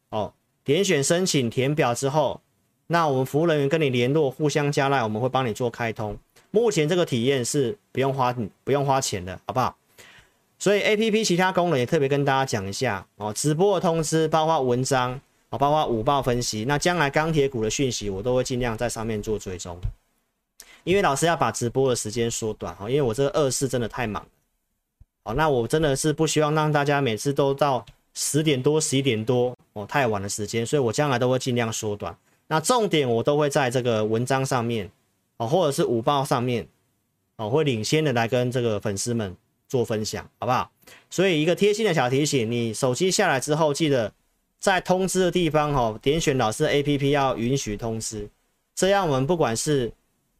[0.10, 2.42] 哦，点选申请填表之后，
[2.88, 6.18] 那我们服务人员跟你联络，互相加赖，我们会帮你做开通。
[6.50, 9.78] 目前这个体验是不用花不用花钱的，好不好？
[10.62, 15.20] 所以 A P P 其他功能也特别跟大家讲一下哦，直播的通知，包括文章
[15.50, 16.64] 哦，包括午报分析。
[16.66, 19.76] 那将来钢铁股的讯息，我都会尽量在上面做追踪。
[20.84, 24.30] 因为老师要把直播的时间缩短哦，因为我这个二四真的太忙了。
[25.24, 32.16] 好，那我真的是不希望让大家每次都到十点多、十一点多哦，太晚的时间，所以我将来都会尽量缩短。
[32.46, 34.88] 那重点我都会在这个文章上面
[35.38, 36.68] 哦，或者是午报上面
[37.38, 39.36] 哦，会领先的来跟这个粉丝们。
[39.72, 40.70] 做分享好不好？
[41.10, 44.12] 所以一个贴心的小提醒，你手机下来之后，记得
[44.60, 48.28] 在通知的地方哦，点选老师 APP 要允许通知，
[48.76, 49.90] 这样我们不管是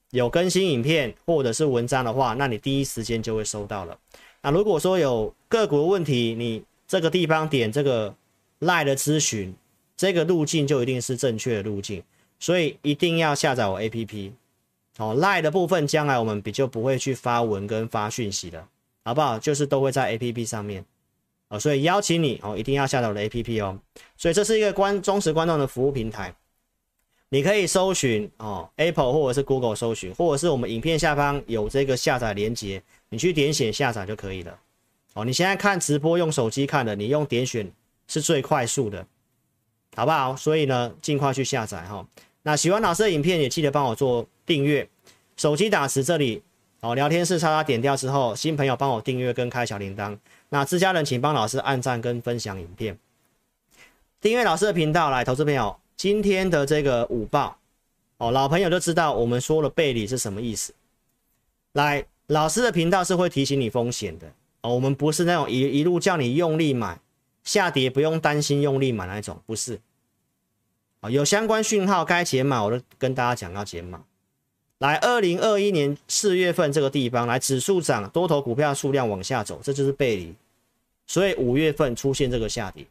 [0.10, 3.98] 有更新影片或者是文章的话，那你第一时间就会收到了。
[4.42, 8.14] 那如果说有个股的问题，你这个地方点这个
[8.60, 9.56] LINE 的咨询，
[9.96, 12.04] 这个路径就一定是正确的路径，
[12.38, 14.32] 所以一定要下载我 APP
[14.98, 15.16] 哦。
[15.18, 18.68] LINE 的部分将来我们比较不会去发文跟发讯息了。
[19.04, 19.40] 好不好？
[19.40, 20.86] 就是都会在 APP 上面
[21.50, 23.78] 哦，所以邀请你哦，一定要下载我的 APP 哦。
[24.16, 26.34] 所以这是一个观忠实观众的服务平台，
[27.30, 34.58] 你可以搜寻哦，Apple 或者是 Google 搜寻，或者是我们影片下方有这个下载连接，你去点选下载就可以了。
[35.14, 37.70] 哦，你现在看直播用手机看的，你用点选
[38.08, 39.06] 是最快速的，
[39.96, 40.36] 好不好？
[40.36, 42.06] 所以呢，尽快去下载哈。
[42.44, 44.88] 那喜欢老师的影片也记得帮我做订阅，
[45.36, 46.42] 手机打词这里。
[46.84, 50.18] 好，聊天室叉叉点掉之后，新朋友帮我订阅跟开小铃铛。
[50.50, 52.98] 那自家人请帮老师按赞跟分享影片。
[54.20, 57.56] 订阅老师的频道来，投资朋友，今天的这个午报
[58.18, 60.74] 哦，老朋友就知道我们说的背离是什么意思。
[61.74, 67.00] 来，老师的频道是会提醒你风险的哦，我们不是那种一一路叫你用力买，
[67.44, 69.80] 下跌不用担心用力买那种，不是。
[71.02, 74.04] 啊，有相关讯号该解码，我都跟大家讲要解码。
[74.82, 80.34] 来，二零二一年四月份这个地方，来指数涨，多头股票数量往下走，这就是背离。
[81.06, 82.84] 所以五月份出现这个下跌，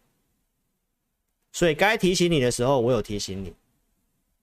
[1.51, 3.53] 所以该提醒你的时候，我有提醒你。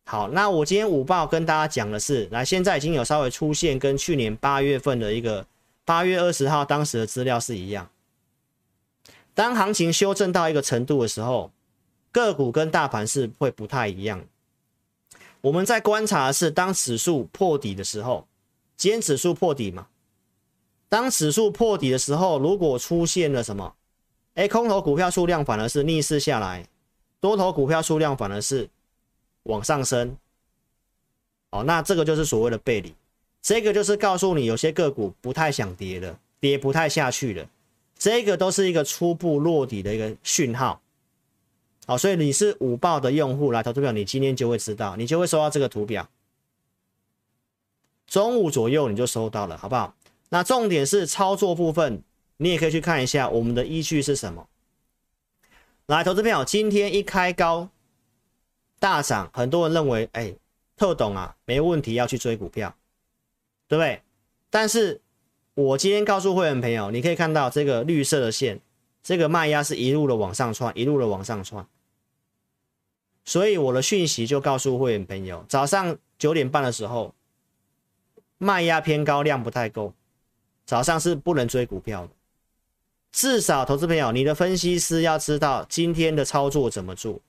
[0.03, 5.47] 好，那我今天午报跟大家讲的是，来，现在已经有稍微出现跟去年八月份的一个
[5.85, 7.89] 八月二十号当时的资料是一样。
[9.33, 11.49] 当行情修正到一个程度的时候，
[12.11, 14.21] 个股跟大盘是会不太一样。
[15.47, 18.27] 我们在观察的是，当指数破底的时候，
[18.75, 19.87] 今天指数破底嘛？
[20.89, 23.73] 当指数破底的时候，如果出现了什么？
[24.33, 26.67] 哎，空头股票数量反而是逆势下来，
[27.21, 28.69] 多头股票数量反而是
[29.43, 30.17] 往上升。
[31.51, 32.93] 哦，那这个就是所谓的背离，
[33.41, 37.49] 这个就是告诉你有些个股不太想跌了，跌不太下去了，
[37.97, 40.81] 这个都是一个初步落底的一个讯号。
[41.87, 46.09] 好，所以你是五报的用户来投图表，你今天就会知道，你就会收到这个图表。
[48.05, 49.95] 中午左右你就收到了，好不好？
[50.27, 52.03] 那重点是操作部分，
[52.35, 54.49] 你也可以去看一下我们的依据是什么。
[55.85, 57.69] 来，投资朋友，今天一开高
[58.79, 60.35] 大涨，很多人认为，哎，
[60.75, 62.75] 特懂啊，没问题，要去追股票，
[63.69, 64.01] 对不对？
[64.49, 64.99] 但是
[65.53, 68.59] 我今天告诉会员朋友，你可以看到这个绿色的线，
[69.01, 71.65] 这个卖压是一路的往上窜，一路的往上窜。
[73.27, 77.13] 所以我的讯息就告诉会员朋友，早上九点半的时候，
[78.37, 79.93] 卖压偏高，量不太够，
[80.65, 82.13] 早上是不能追股票的。
[83.11, 87.19] 至少投资朋友，你的分析师要知道今天的操作怎么做。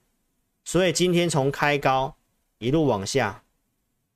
[0.65, 2.15] 所以今天从开高
[2.59, 3.43] 一路往下，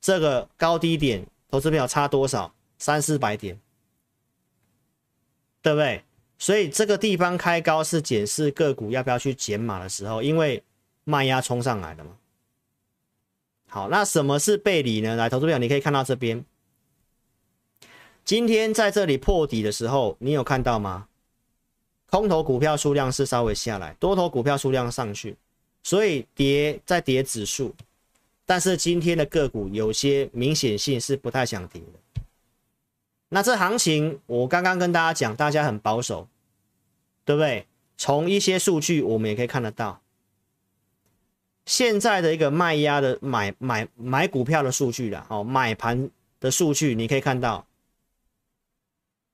[0.00, 2.54] 这个高低点，投资朋友差多少？
[2.78, 3.58] 三四百点，
[5.60, 6.04] 对不对？
[6.38, 10.62] 所以这个地方开高是检视个股要不要去减码的时候，因为。
[11.04, 12.16] 卖压冲上来了吗？
[13.68, 15.16] 好，那什么是背离呢？
[15.16, 16.44] 来，投资表你可以看到这边，
[18.24, 21.08] 今天在这里破底的时候，你有看到吗？
[22.10, 25.34] 空头股票数量是稍微下来，多头股票数量上去，
[25.82, 27.74] 所以跌在跌指数，
[28.44, 32.22] 但是今天的个股有些明显性是不太想跌的。
[33.30, 36.28] 那这行情我刚刚跟大家讲，大家很保守，
[37.24, 37.66] 对不对？
[37.96, 40.01] 从一些数据我们也可以看得到。
[41.64, 47.66] 现在的一个卖压的买买买股票的数据了，哦，买盘的数据你可以看到，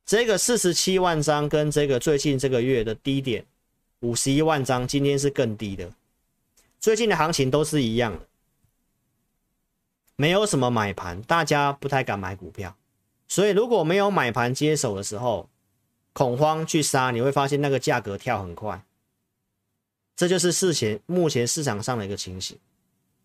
[0.05, 3.47] 这个四十七万张跟这个最近这个月的低点
[4.01, 5.91] 五十一万张，今天是更低的。
[6.79, 8.21] 最近的行情都是一样的，
[10.17, 12.77] 没有什么买盘，大家不太敢买股票，
[13.27, 15.49] 所以如果没有买盘接手的时候，
[16.13, 18.85] 恐慌去杀，你会发现那个价格跳很快。
[20.19, 22.59] 这就是事前目前市场上的一个情形，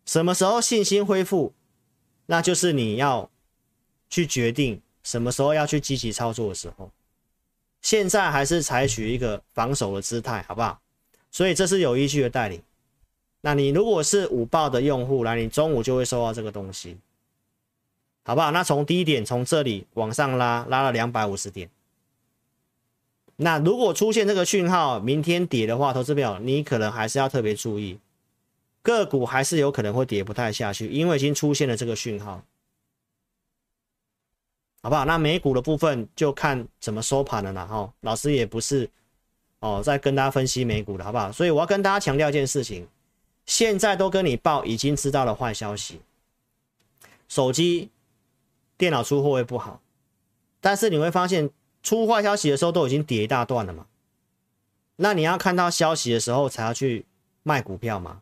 [0.05, 1.51] 什么时候信心恢复，
[2.27, 3.27] 那就是你要
[4.11, 6.91] 去决定什么时候要去积极操作的时候。
[7.81, 10.79] 现在还是采取一个防守的姿态，好不好？
[11.31, 12.61] 所以这是有依据的带领。
[13.41, 16.95] 那你如果是午报的用户，来，你中午就会收到这个东西，
[18.23, 18.51] 好不好？
[18.51, 21.67] 那从低点从这里往上拉，拉了两百五十点。
[23.43, 27.99] 那如果出现这个讯号，明天跌的话，投资表你可能还是要特别注意，
[28.81, 32.41] 个股还是有可能会跌不太下去，因为已经出现了这个讯号，
[34.81, 35.03] 好不好？
[35.03, 38.89] 那美股的部分就看怎么收盘了啦，哈，老师也不是
[39.59, 41.29] 哦在跟大家分析美股的，好不好？
[41.29, 42.87] 所以我要跟大家强调一件事情，
[43.45, 45.99] 现在都跟你报已经知道了坏消息，
[47.27, 47.89] 手机、
[48.77, 49.81] 电脑出货会不好，
[50.61, 51.49] 但是你会发现。
[51.83, 53.85] 出坏消息的时候都已经跌一大段了嘛，
[54.95, 57.05] 那你要看到消息的时候才要去
[57.43, 58.21] 卖股票吗？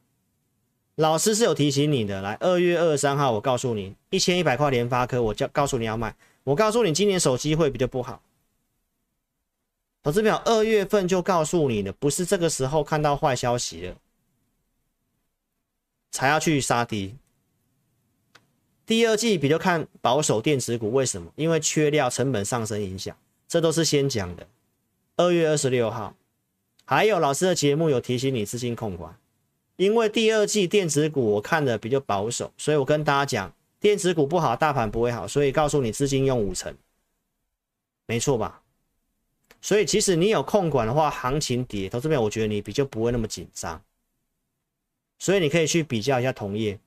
[0.95, 8.21] 老师是有提醒你的，来二月二十三号我告诉你一千一百块联发科，我叫告诉你要卖，我告诉你今年手机会比较不好。
[10.03, 13.95] 投资表二月份就告诉你的，不是这个时候看到坏消息了
[16.09, 17.15] 才要去杀低。
[18.85, 21.31] 第二季比较看保守电子股，为什么？
[21.35, 23.15] 因为缺料、成本上升影响。
[23.51, 24.47] 这都是先讲的。
[25.17, 26.15] 二月二十六号，
[26.85, 29.19] 还有老师的节目有提醒你资金控管，
[29.75, 36.73] 因为第二季电子股我看的比较保守，所以我跟大家讲，电子股不好，大盘不会好，所以告诉你资金用五成，
[38.05, 38.61] 没错吧？
[39.59, 43.83] 所以其实你有控管的话，行情跌，投资面我觉得你比较不会那么紧张。
[45.19, 46.79] 所以你可以去比较一下同业，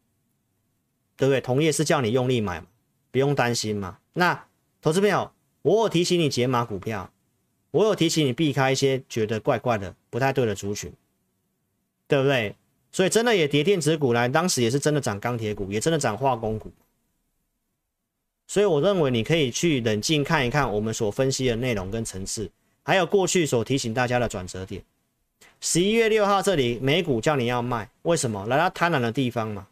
[1.14, 1.42] 对不对？
[1.42, 2.64] 同业是叫你用力买，
[3.10, 3.98] 不用担心嘛。
[4.14, 4.46] 那
[4.80, 5.30] 投资朋友，
[5.64, 7.10] 我有提醒你解码股票，
[7.70, 10.92] 我有提醒你避开一些觉得怪怪的、不太对的族群，
[12.06, 12.54] 对不对？
[12.92, 16.70] 所以真的也跌电子股来，当时也是真的涨钢铁股，也真的涨化工股。
[18.46, 22.50] 所以我认为你可以去冷静看一看我们所分析的内容跟层次，
[22.82, 24.84] 还有过去所提醒大家的转折点。
[25.62, 28.46] 十一月六号这里美股叫你要卖，为什么？
[28.48, 29.66] 来到贪婪的地方嘛。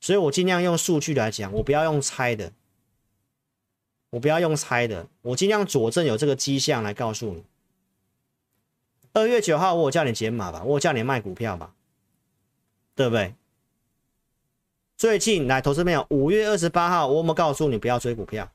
[0.00, 2.52] 所以我尽量用数据来讲，我不要用猜的，
[4.12, 7.44] 我不要用猜的，我尽量佐证有这个迹象来告诉你。
[9.14, 11.74] 二月九号我有叫你减码吧，我有叫你卖股票吧，
[12.94, 13.34] 对不对？
[14.98, 18.52] 最近来投资朋友，五月二十八号我有没有告诉你不要追股票，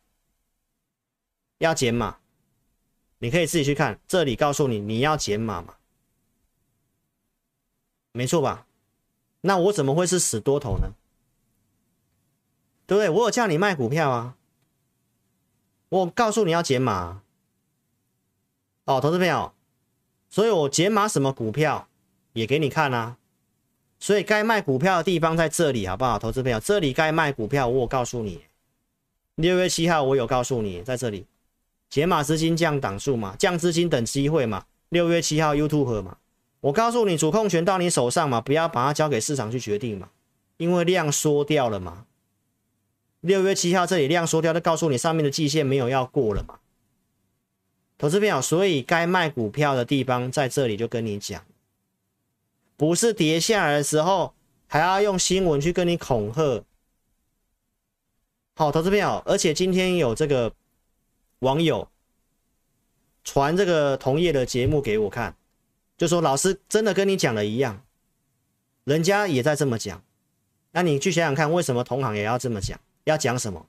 [1.58, 2.20] 要减码？
[3.18, 5.76] 你可以自己去看，这里告诉你你要减码嘛。
[8.12, 8.68] 没错吧？
[9.42, 10.94] 那我怎么会是死多头呢？
[12.86, 13.10] 对不对？
[13.10, 14.38] 我有叫你卖股票啊，
[15.90, 17.22] 我告诉你要减码。
[18.86, 19.54] 哦，投资朋友，
[20.30, 21.88] 所以我减码什么股票
[22.34, 23.18] 也给你看啊。
[24.00, 26.18] 所以该卖股票的地方在这里，好不好？
[26.18, 28.44] 投资朋友，这里该卖股票，我告诉你。
[29.36, 31.26] 六月七号我有告诉你，在这里
[31.90, 34.66] 解码资金降档数嘛，降资金等机会嘛。
[34.90, 36.18] 六月七号 YouTube 嘛。
[36.60, 40.10] 我告诉你，主控权到你手上嘛，不要把它交给市场去决定嘛，
[40.58, 42.07] 因为量缩掉了嘛。
[43.28, 46.58] 六月七号这里量缩掉，就告诉你上面的季线没有要过了嘛。
[48.00, 51.44] 投资朋友，所以该卖股票的地方在这里就跟你讲，
[52.76, 54.34] 不是跌下来的时候
[54.68, 56.64] 还要用新闻去跟你恐吓。
[58.56, 60.54] 好，投资朋友，而且今天有这个
[61.40, 61.88] 网友
[63.24, 65.36] 传这个同业的节目给我看。
[65.98, 67.84] 就说老师真的跟你讲的一样，
[68.84, 70.04] 人家也在这么讲，
[70.72, 72.80] 那你去想想看，为什么同行也要这么讲？
[73.08, 73.66] 要讲什么？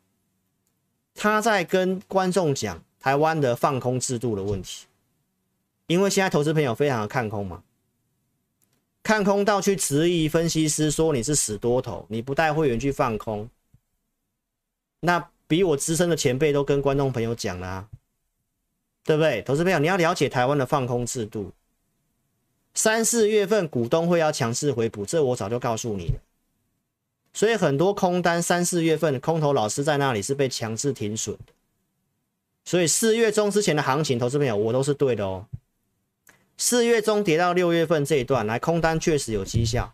[1.14, 4.86] 他在跟观众讲台湾的放空制度的问题，
[5.86, 7.62] 因为现在投资朋友非常的看空嘛，
[9.02, 13.48] 看空到去质疑分析师说你是死多头，你不带会员去放空，
[15.00, 17.88] 那比我资深的前辈都跟观众朋友讲了啊，
[19.04, 19.40] 对不对？
[19.42, 21.52] 投资朋友，你要了解台湾的放空制度。
[22.74, 26.20] 三四月份股东会要强势回补，这我早就告诉你了。
[27.38, 31.38] 所以很多空单三四月份空头老师在那里是被强制停损。
[32.64, 35.46] 所以四月中之前的行情，投资朋友我都是对的哦。
[36.56, 39.92] 四月中跌到六月份这一段来空单确实有绩效，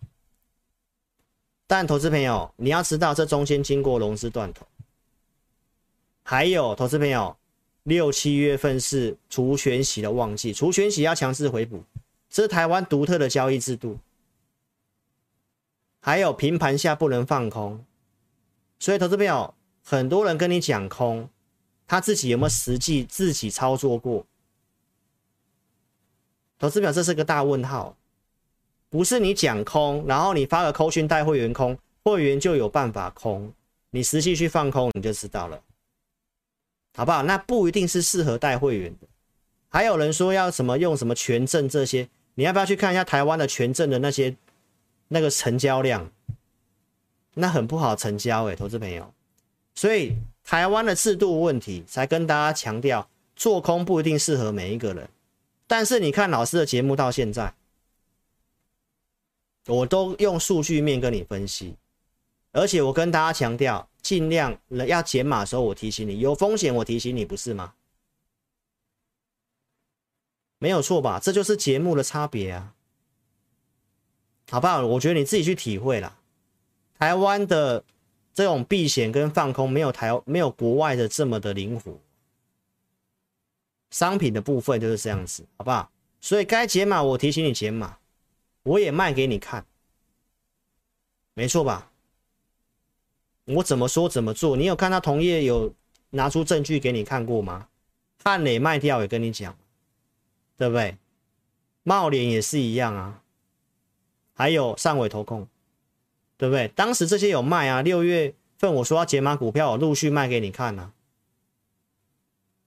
[1.66, 4.66] 但投资朋友你要知道这中间经过融资断头，
[6.22, 7.36] 还有投资朋友
[7.82, 11.84] 六七月份是除权息的旺季，除权息要强制回补。
[12.30, 13.99] 这是台湾独特的交易制度，
[16.07, 17.82] 还有平盘下不能放空，
[18.78, 21.30] 所以投资朋友，很多人跟你讲空，
[21.86, 24.26] 他自己有没有实际自己操作过？
[26.59, 27.96] 投资朋友，这是个大问号，
[28.90, 33.50] 不是你讲空，然后你发个扣讯带会员空，会员就有办法空，
[33.88, 35.59] 你实际去放空你就知道了，
[36.94, 37.22] 好不好？
[37.22, 39.09] 那不一定是适合带会员的，
[39.70, 42.07] 还有人说要什么用什么权证这些。
[42.36, 44.36] 你要不要去看一下台湾的权证的那些
[45.09, 46.11] 那个成交量？
[47.34, 49.12] 那很不好成交诶，投资朋友。
[49.74, 55.09] 所以台湾的制度问题，才跟大家强调，做空不一定适合每一个人。
[55.66, 57.55] 但是你看老师的节目到现在，
[59.66, 61.76] 我都用数据面跟你分析，
[62.52, 67.74] 而且我跟大家强调，尽量要减码的时候，我提醒你有风险，我提醒你，不是吗？
[70.59, 71.18] 没有错吧？
[71.18, 72.74] 这就是节目的差别啊，
[74.55, 74.86] 好不好？
[74.86, 76.16] 我觉得你自己去体会啦。
[76.96, 77.82] 台湾的
[78.32, 81.98] 这种避险跟放空，没有台没有国外的这么的灵活。
[83.90, 85.90] 商品的部分就是这样子，好不好？
[86.20, 87.98] 所以该解码，我提醒你解码，
[88.62, 89.66] 我也卖给你看，
[91.34, 91.90] 没错吧？
[93.46, 94.57] 我怎么说怎么做？
[94.57, 95.74] 你有看到同业有
[96.11, 97.66] 拿出证据给你看过吗？
[98.22, 99.57] 汉磊卖掉也跟你讲。
[100.57, 100.96] 对不对？
[101.82, 103.20] 茂联也是一样啊，
[104.35, 105.49] 还有上尾投控，
[106.37, 106.68] 对不对？
[106.68, 110.93] 当时这些有卖啊，六月份我说要解码股票，我陆续卖给你看啊。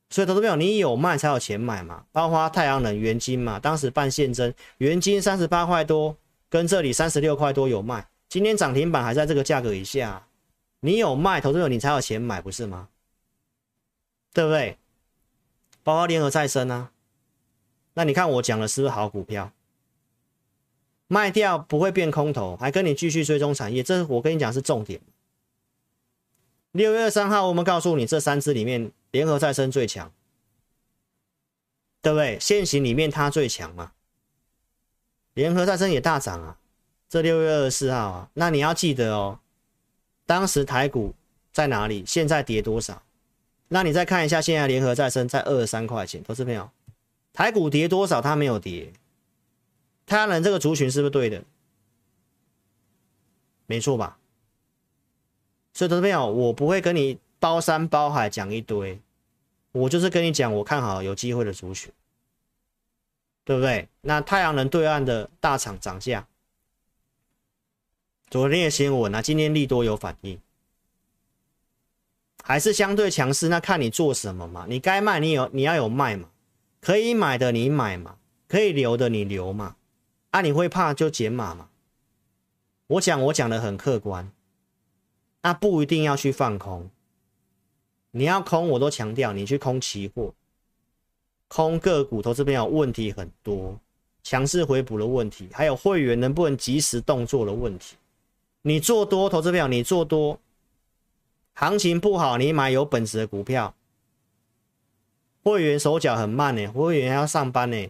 [0.09, 6.15] 所以投资朋友，你有卖才有钱买嘛，包括太阳能、元金嘛，当时办现增，元金三十八块多，
[6.49, 10.26] 跟这里三十六块多有卖，今天涨停板还在这个价格以下，
[10.80, 12.88] 你有卖，投资朋友你才有钱买，不是吗？
[14.34, 14.78] 对不对？
[15.84, 16.91] 包括联合再生啊。
[17.95, 19.51] 那你看我讲的是不是好股票？
[21.08, 24.99] 卖掉不会变空头，还跟你继续追踪产业，这我跟你讲是重点。
[26.72, 30.12] 六月二三号，我们告诉你，这三只里面联合再生最强，
[32.01, 32.38] 对不对？
[32.39, 33.93] 现行里面它最强嘛，
[35.34, 36.58] 联合再生也大涨啊。
[37.10, 39.39] 这六月二十四号啊，那你要记得哦，
[40.26, 41.16] 当时台股
[41.53, 42.03] 在哪里？
[42.05, 43.01] 现在跌多少？
[43.70, 46.70] 那你再看一下，现在联合再生在二十三块钱，投资朋友，
[47.32, 48.22] 台股跌多少？
[48.22, 48.91] 它没有跌。
[50.08, 51.43] 太阳能这个族群是不是对的？
[53.68, 54.18] 没错吧？
[55.74, 58.99] 所以，投资朋友，我不会跟你包山包海讲一堆，
[59.74, 61.91] 我就是跟你讲我看好有机会的族群，
[63.43, 63.88] 对不对？
[64.01, 66.26] 那太阳能对岸的大厂涨价，
[68.30, 70.39] 昨天的新闻啊，今天利多有反应，
[72.43, 73.49] 还是相对强势。
[73.49, 74.66] 那看你做什么嘛？
[74.68, 76.30] 你该卖你有，你要有卖嘛？
[76.82, 78.18] 可以买的你买嘛？
[78.47, 79.76] 可以留的你留嘛？
[80.38, 81.67] 啊，你会怕就减码嘛？
[82.85, 84.31] 我讲我讲的很客观，
[85.41, 86.91] 那不一定要去放空。
[88.11, 90.35] 你要空，我都强调你去空期货，
[91.47, 93.79] 空个股投资朋友问题很多，
[94.21, 97.95] 强势回补的问题，还有会员能不能及时动作的问题。
[98.61, 100.39] 你做多投资朋友，你做多，
[101.55, 103.73] 行情不好，你买有本事的股票，
[105.41, 107.89] 会员手脚很慢呢，会员要上班呢。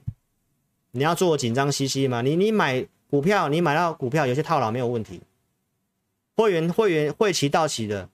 [0.97, 2.23] 你要做紧张兮兮吗？
[2.23, 5.21] 你你买股票，你买到股票有些套牢没有问题。
[6.35, 8.09] 会员会员会期到期的，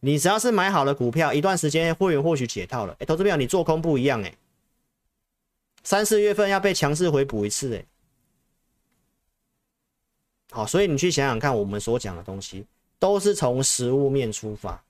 [0.00, 2.96] 你只要是买好了股票，一段时间会员或许解套了。
[2.98, 4.34] 哎，投资票你做空不一样哎，
[5.84, 7.84] 三四月份要被强势回补一次哎。
[10.50, 12.66] 好，所以你去想想看，我们所讲的东西
[12.98, 14.82] 都是从实物面出发，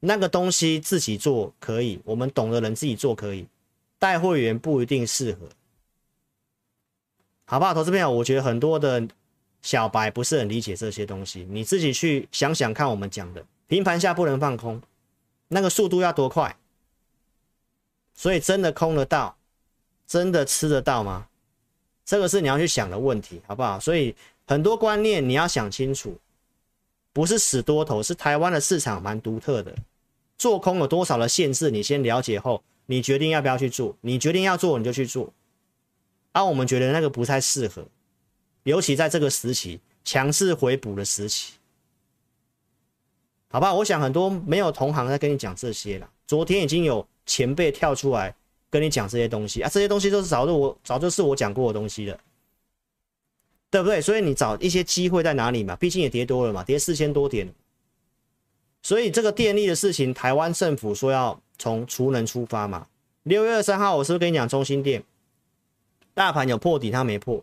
[0.00, 3.46] 那个东西自己做可以，我们懂的人自己做可以，
[4.00, 5.48] 带会员不一定适合。
[7.50, 8.08] 好不好，投资朋友？
[8.08, 9.08] 我觉得很多的
[9.60, 12.88] 小白不是很理解这些东西，你自己去想想看。
[12.88, 14.80] 我们讲的平盘下不能放空，
[15.48, 16.56] 那个速度要多快？
[18.14, 19.36] 所以真的空得到，
[20.06, 21.26] 真的吃得到吗？
[22.04, 23.80] 这个是你要去想的问题，好不好？
[23.80, 24.14] 所以
[24.46, 26.16] 很多观念你要想清楚，
[27.12, 29.74] 不是死多头，是台湾的市场蛮独特的，
[30.38, 35.32] 做空有多少的限制，你先了解后，你决定要不要去做，你决定要做你就去做。
[36.32, 37.84] 啊、我们觉得那个不太适合，
[38.62, 41.54] 尤其在这个时期强势回补的时期，
[43.50, 43.74] 好吧？
[43.74, 46.08] 我想很多没有同行在跟你讲这些了。
[46.26, 48.34] 昨天已经有前辈跳出来
[48.70, 52.20] 跟你讲这些东西啊，这些东西都是早就我早就是我讲过的东西了，
[53.68, 54.00] 对不对？
[54.00, 55.74] 所以你找一些机会在哪里嘛？
[55.74, 57.52] 毕竟也跌多了嘛，跌四千多点。
[58.82, 62.86] 所以这个电力的事情，台湾政府说要从储能出发嘛。
[63.24, 65.02] 六月二三号，我是不是跟你讲中心电？
[66.20, 67.42] 大盘有破底，它没破，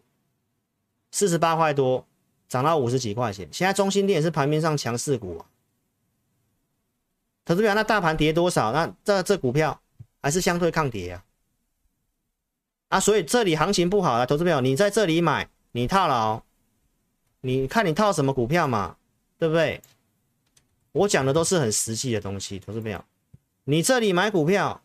[1.09, 2.05] 四十八块多，
[2.47, 3.49] 涨到五十几块钱。
[3.51, 5.49] 现在中兴电也是盘面上强势股啊。
[7.43, 8.71] 投资表，那大盘跌多少？
[8.71, 9.81] 那这这股票
[10.21, 11.25] 还是相对抗跌啊。
[12.89, 16.43] 啊，所以这里行情不好啊，投资表，你在这里买，你套牢，
[17.41, 18.97] 你看你套什么股票嘛，
[19.39, 19.81] 对不对？
[20.91, 23.03] 我讲的都是很实际的东西，投资表，
[23.63, 24.83] 你这里买股票，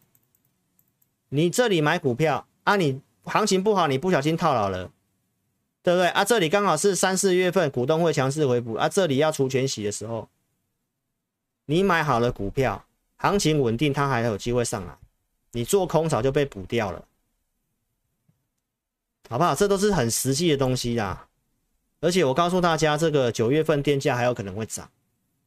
[1.28, 3.03] 你这里买股票啊，你。
[3.24, 4.90] 行情不好，你不小心套牢了，
[5.82, 6.24] 对不对啊？
[6.24, 10.28] 这里刚好是三四月份股东会强势回补啊，这里要除权息的时候，
[11.66, 12.84] 你买好了股票，
[13.16, 14.98] 行情稳定，它还有机会上来，
[15.52, 17.04] 你做空早就被补掉了，
[19.28, 19.54] 好不好？
[19.54, 21.28] 这都是很实际的东西啦。
[22.00, 24.90] 而且我告诉大家，这个九月份电价还有可能会涨，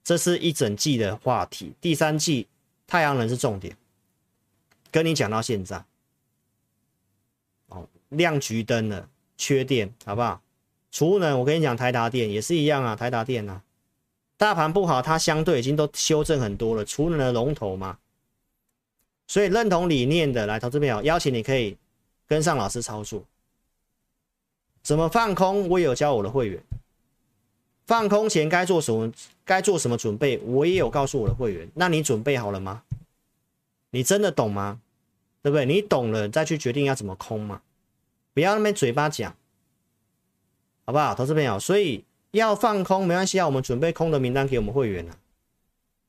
[0.04, 1.74] 这是一整季的话题。
[1.82, 2.48] 第三季
[2.88, 3.76] 太阳能是重点，
[4.90, 5.84] 跟你讲到现在。
[8.10, 10.42] 亮橘灯了，缺电，好不好？
[10.92, 13.62] 储能，我跟你讲，台达电也是一样啊，台达电啊，
[14.38, 17.98] 大盘不好，它相对已经都修正很多了，储能的龙头嘛。
[19.28, 21.76] 所以认同理念的来投资朋友，邀请你可以
[22.28, 23.24] 跟上老师操作。
[24.84, 25.68] 怎么放空？
[25.68, 26.62] 我也有教我的会员，
[27.88, 29.12] 放空前该做什么？
[29.44, 30.38] 该做什么准备？
[30.40, 31.68] 我也有告诉我的会员。
[31.74, 32.84] 那你准备好了吗？
[33.90, 34.80] 你真的懂吗？
[35.42, 35.66] 对不对？
[35.66, 37.62] 你懂了再去决定要怎么空嘛。
[38.36, 39.34] 不要那边嘴巴讲，
[40.86, 41.58] 好不好，投资朋友？
[41.58, 45.18] 所以要放空没关系啊，我们准备空的名单给我们会员了。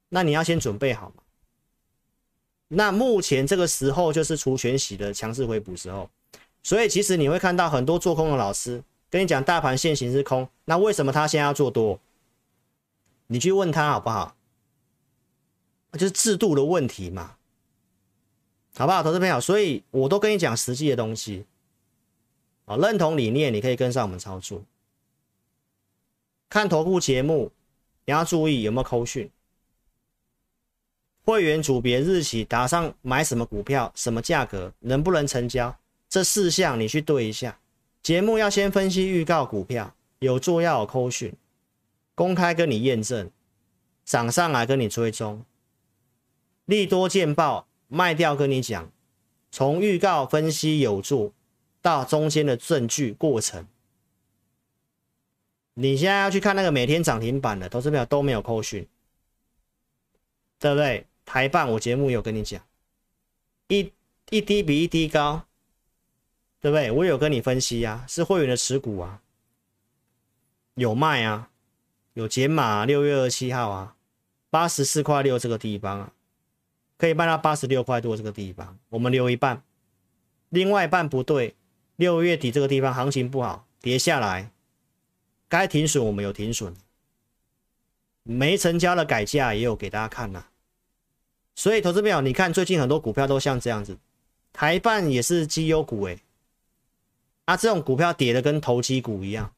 [0.08, 1.22] 那你要先准备好嘛。
[2.66, 6.10] 那目前这个时候就是除权洗的强势回补时候，
[6.64, 12.00] 所以其实你会看到很多做空的老师跟你讲大盘现行是空，那为什么他现在要做多？
[13.28, 14.36] 你去问他好不好？
[15.92, 17.36] 就是制度的问题嘛，
[18.76, 19.40] 好不好，投资朋友？
[19.40, 21.46] 所以我都跟你讲实际的东西。
[22.66, 24.62] 啊，认同理念，你可以跟上我们操作。
[26.48, 27.50] 看投顾节目，
[28.04, 29.30] 你要注意有没有扣讯。
[31.24, 35.76] 会员组别日期打上买什么股票，什么价格，能不能成交，
[36.08, 37.58] 这四项你去对一下。
[38.02, 41.34] 节目要先分析预告股票，有做要有扣讯，
[42.14, 43.28] 公开跟你验证，
[44.04, 45.44] 涨上来跟你追踪，
[46.64, 48.88] 利多见报卖掉跟你讲，
[49.50, 51.32] 从预告分析有做
[51.86, 53.64] 到中间的证据过程。
[55.74, 58.88] 你现在要去看那个每天涨停板的，投资票都没有扣讯，
[60.58, 61.06] 对不对？
[61.24, 62.60] 台半我节目有跟你讲，
[63.68, 63.92] 一
[64.30, 65.46] 一低比一低高，
[66.60, 66.90] 对不对？
[66.90, 69.22] 我有跟你分析啊，是会员的持股啊，
[70.74, 71.50] 有卖啊，
[72.14, 73.94] 有减码啊，六月二十七号啊，
[74.50, 76.12] 八十四块六这个地方啊，
[76.98, 79.62] 可以卖到八十六块多这个地方，我们留一半，
[80.48, 81.54] 另外一半不对，
[81.96, 84.50] 六月底这个地方行情不好，跌下来，
[85.48, 86.74] 该停损我们有停损，
[88.22, 90.50] 没成交的改价也有给大家看呐、啊。
[91.54, 93.98] 所以，投资朋友，你看最近很多股票都像这样子，
[94.52, 96.20] 台半也是绩优股诶，
[97.46, 99.54] 啊，这种股票跌的跟投机股一样，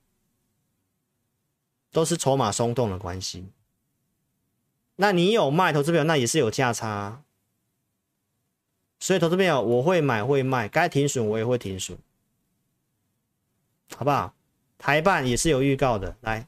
[1.91, 3.49] 都是筹码松动的关系。
[4.95, 7.24] 那你有卖，投资朋友，那也是有价差。
[9.01, 11.99] 所以，投资朋友，我会买会卖，该停损我也会停损，
[13.97, 14.34] 好不好？
[14.78, 16.47] 台办也是有预告的，来，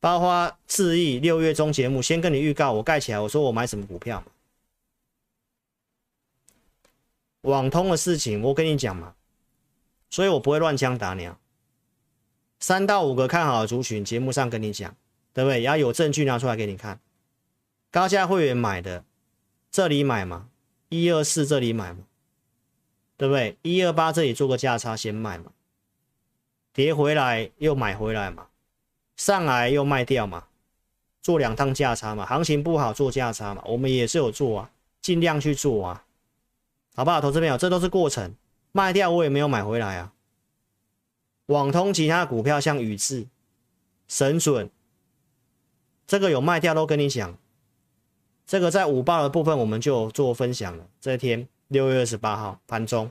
[0.00, 4.24] 包括智易六月中节目先跟你预告，我盖起来，我说我买什么股票。
[7.42, 9.14] 网通的事情，我跟你讲嘛，
[10.08, 11.38] 所以我不会乱枪打鸟。
[12.58, 14.96] 三到五个看好的族群，节目上跟你讲，
[15.34, 15.60] 对不对？
[15.62, 16.98] 要有证据拿出来给你看。
[17.90, 19.04] 高价会员买的，
[19.70, 20.48] 这里买嘛，
[20.88, 22.04] 一二四这里买嘛，
[23.18, 23.58] 对不对？
[23.62, 25.52] 一二八这里做个价差先卖嘛，
[26.76, 28.48] 跌回来又买回来嘛，
[29.16, 30.44] 上来又卖掉嘛，
[31.22, 34.70] 做两趟价差嘛，行情不好做价差嘛，我们也是有做啊，
[35.00, 36.04] 尽量去做啊。
[36.94, 38.34] 好不好，投资朋友，这都是过程，
[38.72, 40.12] 卖掉我也没有买回来啊。
[41.46, 43.26] 网通其他股票像宇智、
[44.06, 44.68] 神准，
[46.06, 47.38] 这个有卖掉都跟你讲，
[48.46, 50.86] 这个在五报的部分我们就做分享了。
[51.00, 53.10] 这天六月二十八号盘中，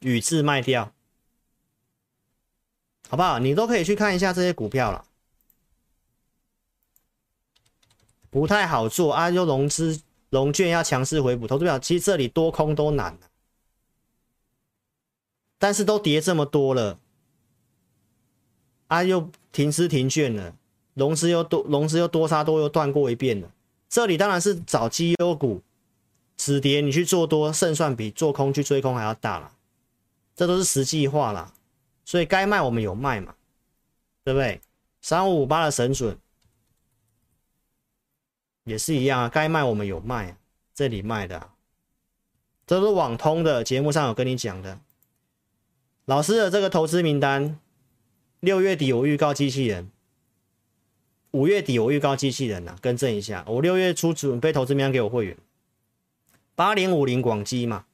[0.00, 0.92] 宇智卖掉，
[3.08, 3.38] 好不好？
[3.38, 5.04] 你都可以去看一下这些股票了，
[8.30, 10.00] 不太好做啊，又融资。
[10.30, 13.16] 融券要强势回补，投资表其实这里多空都难，
[15.60, 16.98] 但是都跌这么多了，
[18.88, 20.56] 啊又停资停券了，
[20.94, 23.52] 融资又多，融资又多杀多又断过一遍了，
[23.88, 25.62] 这里当然是找绩优股，
[26.36, 29.52] 止跌你去做多胜算比做空去追空还要大了，
[30.34, 31.54] 这都是实际话啦，
[32.04, 33.34] 所以该卖我们有卖嘛，
[34.22, 34.60] 对不对？
[35.00, 36.18] 三五五八的神准。
[38.64, 40.38] 也是一样啊，该卖我们有卖，
[40.74, 41.54] 这里卖的，啊，
[42.66, 44.80] 这是网通的节目上有跟你讲的。
[46.06, 47.60] 老师的这个投资名单，
[48.40, 49.90] 六月底我预告机器人，
[51.32, 55.36] 五月底我预告机器人啊，更正一下，我六月初准备投资名单给我会员，
[56.54, 57.84] 八零五零广基嘛，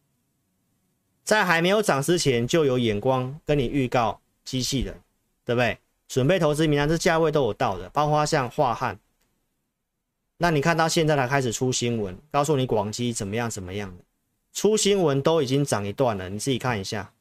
[1.24, 5.00] 在还没有涨之前就有眼光跟你预告机器人，
[5.44, 5.78] 对不对？
[6.08, 8.98] 准备投资名单，这价位都有到的，包括像樺汉。
[10.38, 14.02] 那你看到现在才开始出新闻，告诉你广基怎么样怎么样的，
[14.52, 17.12] 出新闻都已经涨一段了，你自己看一下。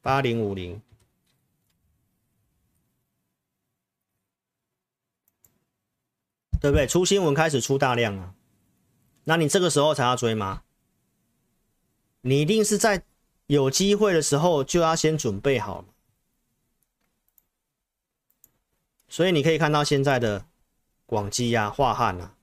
[0.00, 0.80] 八零五零，
[6.60, 6.88] 对不对？
[6.88, 8.34] 出新闻开始出大量了，
[9.22, 10.64] 那你这个时候才要追吗？
[12.22, 13.02] 你一定是在
[13.46, 15.84] 有机会的时候就要先准备好。
[19.08, 20.46] 所以你可以看到现在的。
[21.04, 22.34] 广基呀、啊、樺汉啊，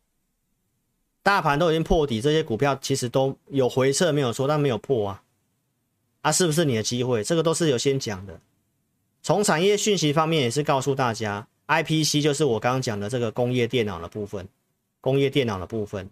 [1.24, 5.24] 大盘都已经破底，这些股票其实都有回撤，没有错，但没有破啊，
[6.22, 7.24] 啊，是不是你的机会？
[7.24, 8.40] 这个都是有先讲的。
[9.24, 14.48] 从产业讯息方面也是告诉大家，IPC 就是我刚刚讲的这个工业电脑的部分，
[15.02, 16.12] 工业电脑的部分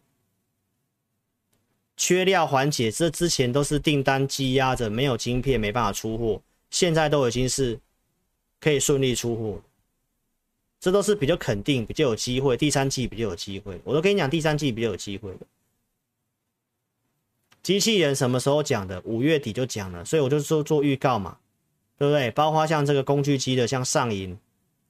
[1.98, 7.80] 缺料缓解，这之前都是订单积压着，没有晶片，没办法出货，现在都已经是
[8.60, 9.60] 可以顺利出货。
[10.80, 13.82] 这都是比较肯定、比较有机会，第三季比较有机会。
[13.84, 15.36] 我都跟你讲，第三季比较有机会。
[17.64, 19.02] 机器人什么时候讲的？
[19.04, 21.40] 五月底就讲了，所以我就做做预告嘛，
[21.98, 22.30] 对不对？
[22.30, 24.38] 包括像这个工具机的，像上银、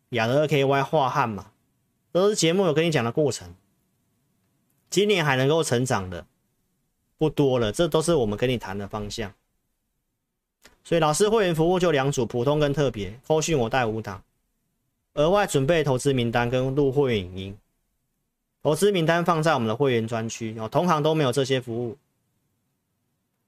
[0.09, 1.51] 亚德 KY、化汉嘛，
[2.11, 3.55] 都是节目有跟你讲的过程。
[4.89, 6.27] 今年还能够成长的
[7.17, 9.33] 不多了，这都是我们跟你谈的方向。
[10.83, 13.19] 所以老师会员服务就两组，普通跟特别。
[13.27, 14.23] 后续我带五档。
[15.15, 17.57] 额外准备投资名单跟入会员影音，
[18.61, 21.97] 投资名单放在我们的会员专区哦，同行都没有这些服务。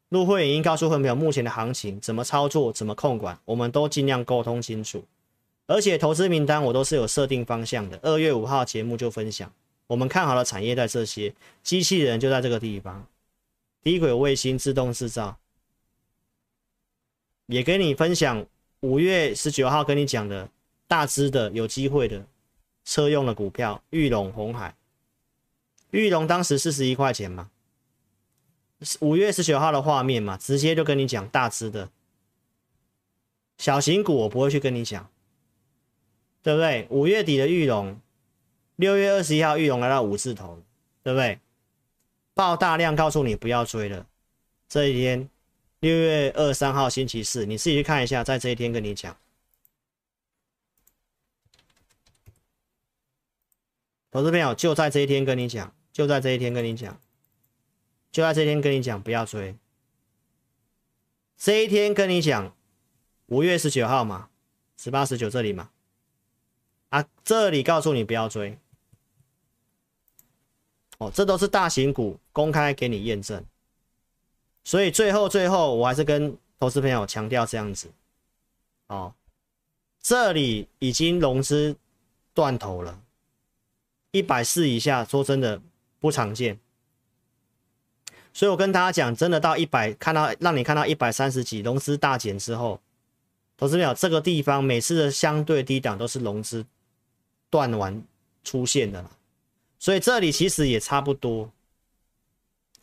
[0.10, 5.04] 入会员影音告诉会员朋友目前的行情怎么操作，怎么控管，我们都尽量沟通清楚。
[5.68, 8.00] 而且投资名单我都是有设定方向的。
[8.02, 9.54] 二月五号节目就分享，
[9.86, 13.06] 我们看好的产业在这些，机器人就在这个地方，
[13.82, 15.38] 低轨卫星、自动制造。
[17.48, 18.46] 也跟你分享
[18.82, 20.50] 五月十九号跟你讲的
[20.88, 22.26] 大支的有机会的
[22.86, 24.76] 车用的股票，玉龙红海。
[25.92, 27.50] 玉龙当时四十一块钱嘛，
[29.00, 31.90] 五月十九号的画面嘛，直接就跟你讲大支的
[33.58, 35.10] 小型股，我不会去跟你讲，
[36.44, 36.88] 对不对？
[36.92, 38.00] 五月底的玉龙，
[38.76, 40.62] 六月二十一号玉龙来到五字头，
[41.02, 41.40] 对不对？
[42.40, 44.08] 爆大量告诉你不要追了，
[44.70, 45.30] 这一天。
[45.82, 49.18] 六月二十三号星期四，你自己去看一下，在这一天跟你讲，
[54.10, 56.98] 投资朋友就在这一天跟你讲，就在这一天跟你讲，
[58.10, 59.54] 就在这一天跟你讲，不要追。
[61.36, 62.56] 这一天跟你讲，
[63.26, 64.30] 五月十九号嘛，
[64.78, 65.72] 十八、十九这里嘛，
[66.88, 68.58] 啊，这里告诉你不要追。
[71.00, 73.44] 哦，这都是大型股公开给你验证。
[74.64, 77.88] 所以最后最后，我还是跟投资朋友强调这样子，
[78.88, 79.14] 哦，
[80.02, 81.76] 这里已经融资
[82.34, 83.02] 断头了，
[84.12, 85.62] 一百四以下，说真的
[86.00, 86.60] 不常见。
[88.32, 92.80] 所以我跟大家讲，真的到一百，看到让你看到一百三十几，融资大减之后，
[93.58, 96.66] 投资朋友这个地方每次的相对低档都是融资
[97.50, 98.04] 断完
[98.44, 99.04] 出现的，
[99.80, 101.50] 所以这里其实也差不多。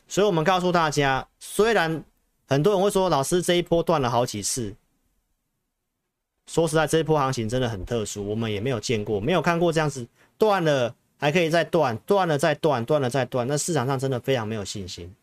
[0.07, 2.03] 所以我们告诉大家，虽然
[2.47, 4.75] 很多人会说老师这一波断了好几次，
[6.47, 15.13] 说实在，这一波行情真的很特殊，我们也没有见过，没有看过这样子断了还可以再断，断了再断，断了再断，那市场上真的非常没有信心。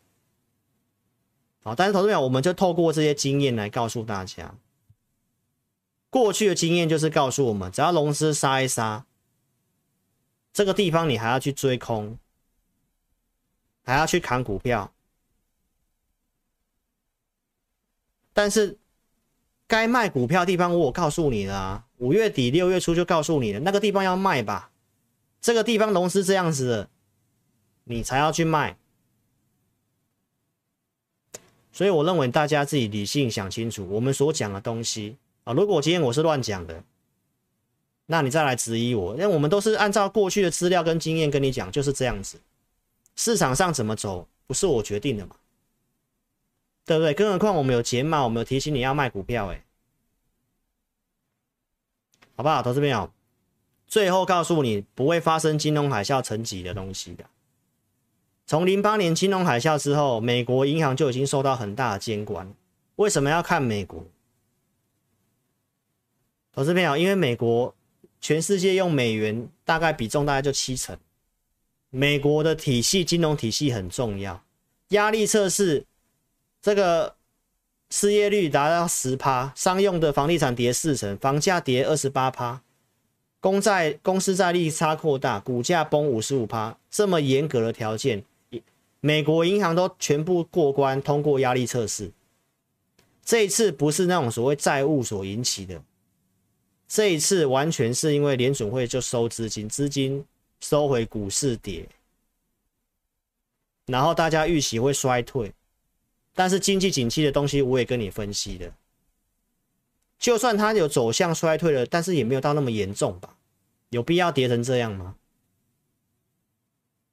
[1.63, 4.53] 好，但是投资者，我们就透过这些经验来告诉大家，
[6.11, 9.03] 过去的经验就是告诉我们，只要融资杀一杀，
[10.55, 12.17] 这个地方你还要去追空。
[13.87, 14.91] 还要去砍股票，
[18.33, 18.79] 但是
[19.67, 24.71] 该卖股票地方我告诉你了啊，五月底六月初就告诉你了，那个地方要卖吧，
[25.39, 26.89] 这个地方龙是这样子的，
[27.83, 28.75] 你才要去卖。
[31.71, 36.83] 所以我认为大家自己理性想清楚，我们所讲的东西啊，如果今天我是乱讲的，
[38.07, 42.39] 那你再来质疑我，因为我们都是按照过去的资料跟经验跟你讲，就是这样子。
[43.15, 45.35] 市场上怎么走不是我决定的嘛，
[46.85, 47.13] 对不对？
[47.13, 49.63] 更何况我们有减码，我们有提醒你要卖股票，哎，
[52.35, 52.61] 好不好？
[52.61, 53.11] 投资朋友，
[53.87, 57.25] 最后告诉你不会发生金融海啸层级的东西的。
[58.45, 62.53] 从零八年金融海啸之后，美国银行就已经受到很大的监管。
[62.97, 64.05] 为什么要看美国？
[66.51, 67.73] 投资朋友，因为美国
[68.25, 70.97] 全世界用美元大概比重大概就七成。
[71.91, 74.43] 美国的体系，金融体系很重要，
[74.87, 75.85] 压力测试，
[76.59, 77.17] 这个
[77.91, 82.63] 失业率达到十趴，商用的房地产跌四成，房价跌二十八趴，
[83.39, 88.23] 公债公司债利差扩大，股价崩五十五趴，这么严格的条件，
[89.01, 92.11] 美国银行都全部过关通过压力测试，
[93.23, 95.79] 这一次不是那种所谓债务所引起的，
[96.87, 100.25] 这一次完全是因为联准会就收资金，资金。
[100.61, 101.87] 收回股市跌，
[103.85, 105.53] 然后大家预期会衰退，
[106.33, 108.73] 但是经济景气的东西我也跟你分析的，
[110.17, 113.37] 就算它有走向衰退了，但是也没有到那么严重吧？
[113.89, 115.15] 有必要跌成这样吗？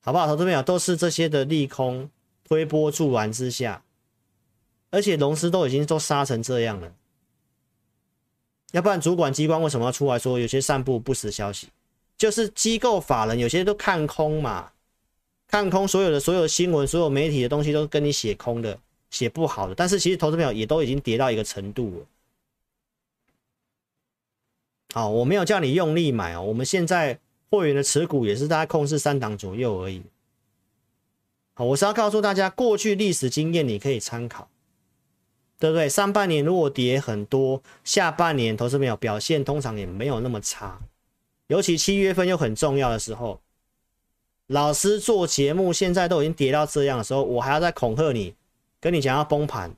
[0.00, 0.26] 好不好？
[0.26, 2.08] 投资朋友都是这些的利空
[2.44, 3.84] 推波助澜之下，
[4.90, 6.94] 而且融资都已经都杀成这样了，
[8.72, 11.68] 要不然主管机关为什么要出来说有些散布不实消息？
[12.18, 14.70] 就是机构法人有些都看空嘛，
[15.48, 18.78] 看空所有的所有新闻，所有媒体的东西都跟你写空的，
[19.10, 19.74] 写不好的。
[19.74, 22.06] 但是其实投资朋友也都已经跌到一个程度了。
[24.94, 27.18] 好，我没有叫你用力买哦，我们现在
[27.50, 30.02] 会员的持股也是大概控制三档左右而已。
[31.54, 34.48] 好，我是要告诉大家，过去历史经验你可以参考，
[35.62, 35.88] 对不对？
[35.88, 40.80] 上半年如果跌很多，下半年投资没有表现通常也没有那么差。
[41.46, 43.40] 尤其七月份又很重要的时候，
[44.48, 48.34] 老师做节目现在都已经跌到这样的时候，我还要再恐吓你，
[48.80, 49.76] 跟你讲要崩盘，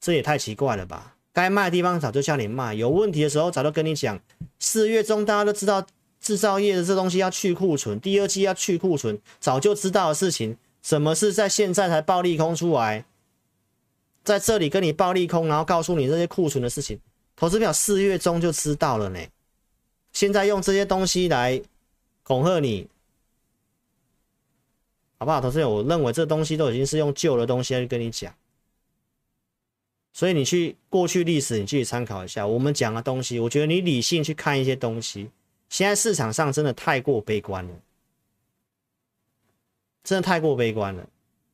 [0.00, 1.16] 这也太奇怪了吧？
[1.34, 4.18] 该卖的地方早就叫你卖，有问题的时候早就跟你讲。
[4.58, 5.86] 四月中大家都知道
[6.22, 13.06] 制造业的这东西要去库存，第二季要去库存，早就知道的事情，什么是在现在才暴利空出来，
[14.22, 17.00] 在这里跟你暴利空，然后告诉你这些库存的事情，
[17.34, 19.18] 投资表四月中就知道了呢。
[20.12, 21.60] 现在用这些东西来
[22.22, 22.86] 恐吓你，
[25.18, 25.40] 好不好？
[25.40, 28.32] 投资表，我认为这东西都已经是用旧的东西来跟你讲。
[30.12, 33.40] 所以你去过去历史，你去参考一下我们讲的东西。
[33.40, 35.30] 我觉得你理性去看一些东西，
[35.70, 37.74] 现在市场上真的太过悲观了，
[40.04, 41.04] 真的太过悲观了。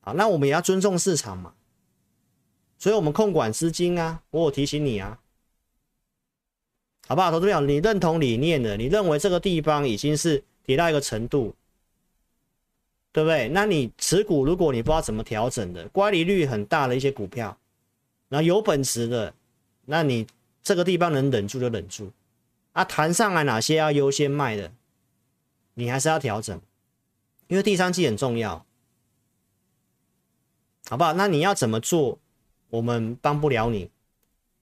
[0.00, 1.54] 好，那我们也要尊重市场嘛。
[2.78, 5.18] 所以我们控管资金啊，我有提醒你啊，
[7.06, 7.30] 好不好？
[7.30, 11.54] 投资者，你认同理念的，你认为这个地方已经是跌到一个程度，
[13.12, 13.48] 对不对？
[13.50, 17.56] 那你持股，如果你不知道怎么调整的，乖离率很大的一些股票。
[18.28, 19.34] 那有本事的，
[19.84, 20.26] 那你
[20.62, 22.10] 这个地方能忍住就忍住
[22.72, 22.84] 啊！
[22.84, 24.72] 谈上来哪些要优先卖的，
[25.74, 26.58] 你还是要调整，
[27.50, 28.64] 因为第三季很重要，
[30.88, 31.12] 好不好？
[31.14, 32.16] 那你要怎么做，
[32.68, 33.90] 我们帮不了你，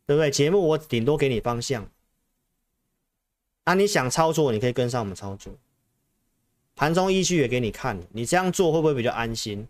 [0.06, 0.30] 对不对？
[0.30, 1.86] 节目我顶多给你方向，
[3.66, 5.52] 那你想操作，你可以跟上我们操作，
[6.74, 9.68] 盘中依据也给你看，你这样做会不会比较安心？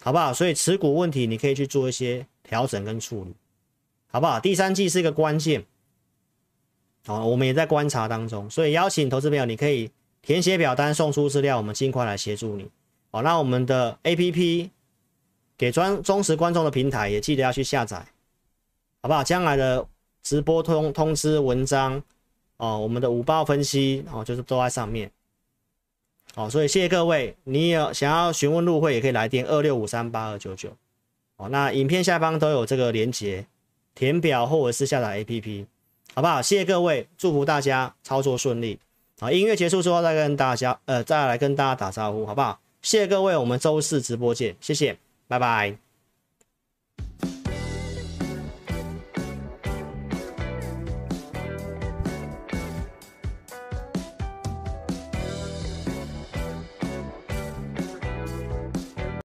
[0.00, 0.34] 好不好？
[0.34, 3.32] 所以持股问题，你可以去做一些调整跟处理，
[4.08, 4.40] 好不好？
[4.40, 5.64] 第三季是一个关键，
[7.06, 9.88] 好，我们也在观察当中，所以邀请投资朋友，你可以
[10.22, 12.70] 填写表单，送出资料，我们尽快来协助你。
[13.10, 14.70] 好，那我们的 APP
[15.58, 18.06] 给专忠实观众的平台也记得要去下载，
[19.00, 19.22] 好不好？
[19.22, 19.86] 将来的
[20.22, 22.02] 直播通通知文章，
[22.56, 25.10] 哦，我们的五报分析，哦，就是都在上面。
[26.36, 27.36] 哦，所以谢谢各位。
[27.44, 30.70] 你有想要询问入会，也可以来电二六五三八二九九。
[31.36, 33.44] 哦，那影片下方都有这个连结，
[33.94, 35.66] 填表或者是下载 APP，
[36.14, 36.40] 好不好？
[36.40, 38.78] 谢谢各位，祝福大家操作顺利。
[39.22, 42.58] 好，音乐结束之后再跟大家，呃，再来跟大家打招呼，好不好？
[42.82, 44.98] 谢谢各位，我们周四直播见，谢谢，
[45.28, 45.91] 拜拜。